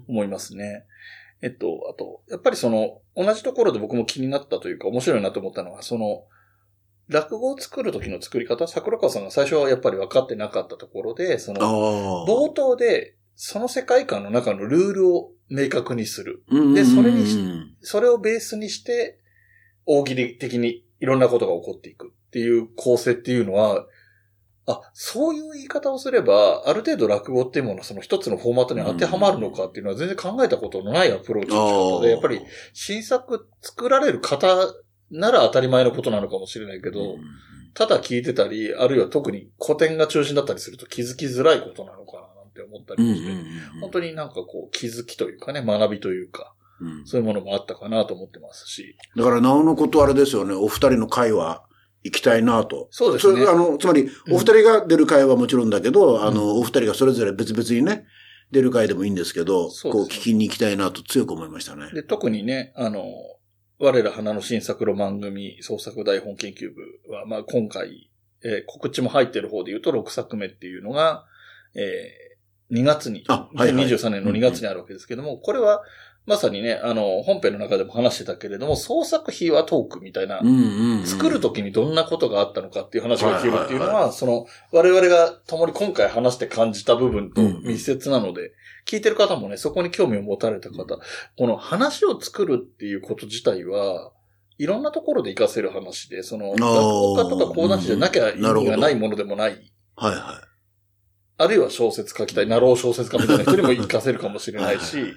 [0.08, 0.84] 思いますね。
[1.42, 6.24] えっと、あと、やっぱりその、同じところで僕も気になったというか、面白いなと思ったのは、その、
[7.08, 12.26] 落語を作る時の作り方、桜川さんが最初はやっぱり分かってなかったところで、そあの、あ。
[12.28, 16.44] 冒頭で、その世界観の中のルールを明確にする。
[16.50, 19.18] うんでそれにそれをベースにして、
[19.86, 23.86] 大喜利的にいろんなことが起こっていくっていう構成っていうのは、
[24.70, 32.40] あ、そういう言い方をすれば、ある程度落語っていうものはその一つのフォーマットに当てはまるのかっていうのは全然考えたことのないアプローチの仕方で、やっぱり
[32.72, 34.46] 新作作られる方
[35.10, 37.16] なら当たり前のことなのかもしれないけど、
[37.74, 43.32] ただ聞いてたり、あるいは特に古典が中心だったりすると気づきづらいことなのかななんて思ったりして、
[43.80, 48.96] 本当になんかこう気づきというかね、学びというか、うんそういうものもあったかなと思ってますし。
[49.14, 50.54] だから、なおのことあれですよね。
[50.54, 51.62] お二人の会話
[52.02, 52.88] 行きたいなと。
[52.90, 53.40] そうですね。
[53.40, 54.34] れあの、つまり、うん。
[54.34, 58.06] お二人が出る会はもちろんだけど、あの、お二人がそれぞれ別々にね、
[58.50, 61.90] 出る会でもいいんですけど、こう聞きに行きたいなと強く思いましたね。
[61.92, 63.04] で、特にね、あの、
[63.78, 68.10] 我ら花の新作ロマン組創作台本研究部は、まあ今回、
[68.42, 71.24] えー告知も入ってる方で言うと6作目っていうのが、
[71.74, 72.30] えー
[72.70, 73.86] 2月に、あはいはい。
[73.86, 75.82] 2023年の2月にあるわけですけども、これは
[76.26, 80.40] まさにね、あの、本編の中でも話してたけれども、創作秘話トークみたいな、
[81.04, 88.52] 作るときにどんなことがあったのかっていう話が聞けるっていうのは、その、我々が共に今回話して感じた部分と密接なので、
[88.86, 90.84] 聞いてる方もね、そこに興味を持たれた方、
[91.36, 94.12] この話を作るっていうこと自体は、
[94.58, 99.52] いろんなところで活かせる話で、その、落語家とか講談師じゃなきゃ意味がないものでもない、
[99.96, 100.42] はいは
[101.38, 105.14] あるいは小説書きたい、なろう小説家みたいな人にも活かせるかもしれないし、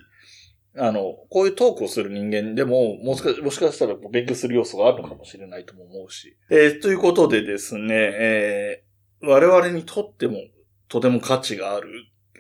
[0.76, 6.36] あの、こういうトークをする人間でも、もしかもしかしたら勉強する要素があるのかもしれないとも思うし。
[6.50, 8.94] えーということでですね、えー
[9.26, 10.36] 我々にとっても
[10.90, 11.90] とても価値がある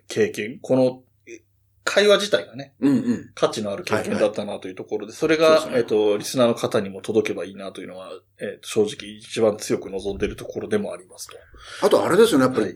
[0.09, 1.41] 経験、このえ
[1.85, 2.87] 会話自体がね、い。
[2.87, 3.31] うんうん。
[3.35, 8.09] 価値のある経験だったなというところで、それが、そうですねえっ、と、リスナーの方にも届けばいいなというのは、
[8.39, 11.35] えーと正直一番強く望んでいるところでもありますと。
[11.85, 12.75] あとあれですよね、やっぱりはい。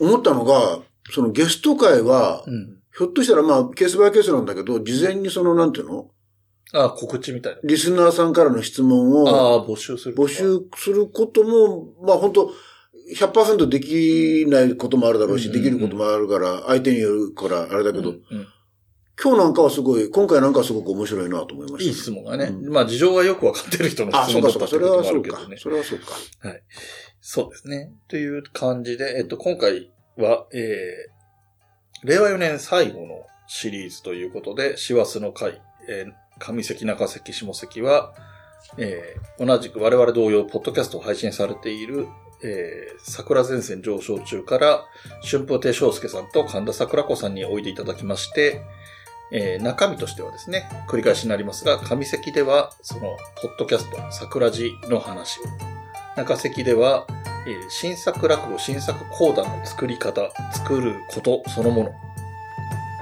[0.00, 0.80] 思ったのが、
[1.10, 2.82] そのゲスト会は、うん。
[2.96, 6.10] ひょっとしたらまあ、ケースバイケースなんだけど、事前にその、なんていうの？
[6.72, 7.60] あ、告知みたいな。
[7.62, 10.14] リスナーさんからの質問をああ、募集する。
[10.16, 12.50] 募集することも、まあ本当
[13.14, 18.14] 100%できないこともあるだろうし、できることもあるから、相手によるから、あれだけど、
[19.22, 21.90] 今日なんかはすごい、今回なんかはすごく面白いなと思いました。
[21.90, 22.46] いい質問がね。
[22.46, 25.56] うんまあ、事情がよくわかってる人のあ、質そうかそうか、それ問だったってこともあはそうかるけどね。。
[25.58, 26.06] それはそうか。
[27.20, 27.92] そうですね。
[28.08, 31.15] という感じで、えっと、今回は、えー、
[32.02, 38.12] 令和4年最後のシリーズということで、師走の会、えー、上関、中関、下関は、
[38.76, 42.08] えー、同じく我々同様、ポッドキャストを配信されている、
[42.42, 44.84] えー、桜前線上昇中から、
[45.22, 48.62] 春風亭昇介さんと神田桜子さんにおいでいただきまして、
[49.32, 55.42] えー中身としてはですね、繰り返しになりますが、上関では、その、ポッドキャスト、桜寺の話を、
[56.16, 57.06] 中関では、
[57.46, 61.94] えー新作落語、新作講談の作り方、作ることそのもの、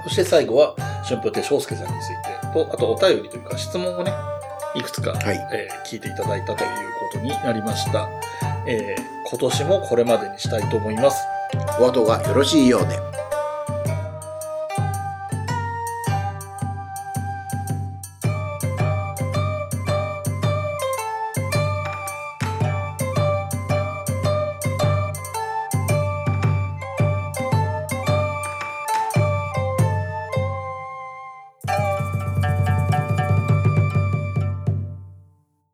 [0.03, 4.11] そして最後は、春風亭昇介さんについてと、あとお便りというか質問をね、
[4.75, 6.69] いくつか、はいえー聞いていただいたという
[7.11, 8.09] ことになりました。
[8.67, 11.25] えー今年もこれまでにしたいと思います。
[11.79, 13.24] お後がよろしいようで。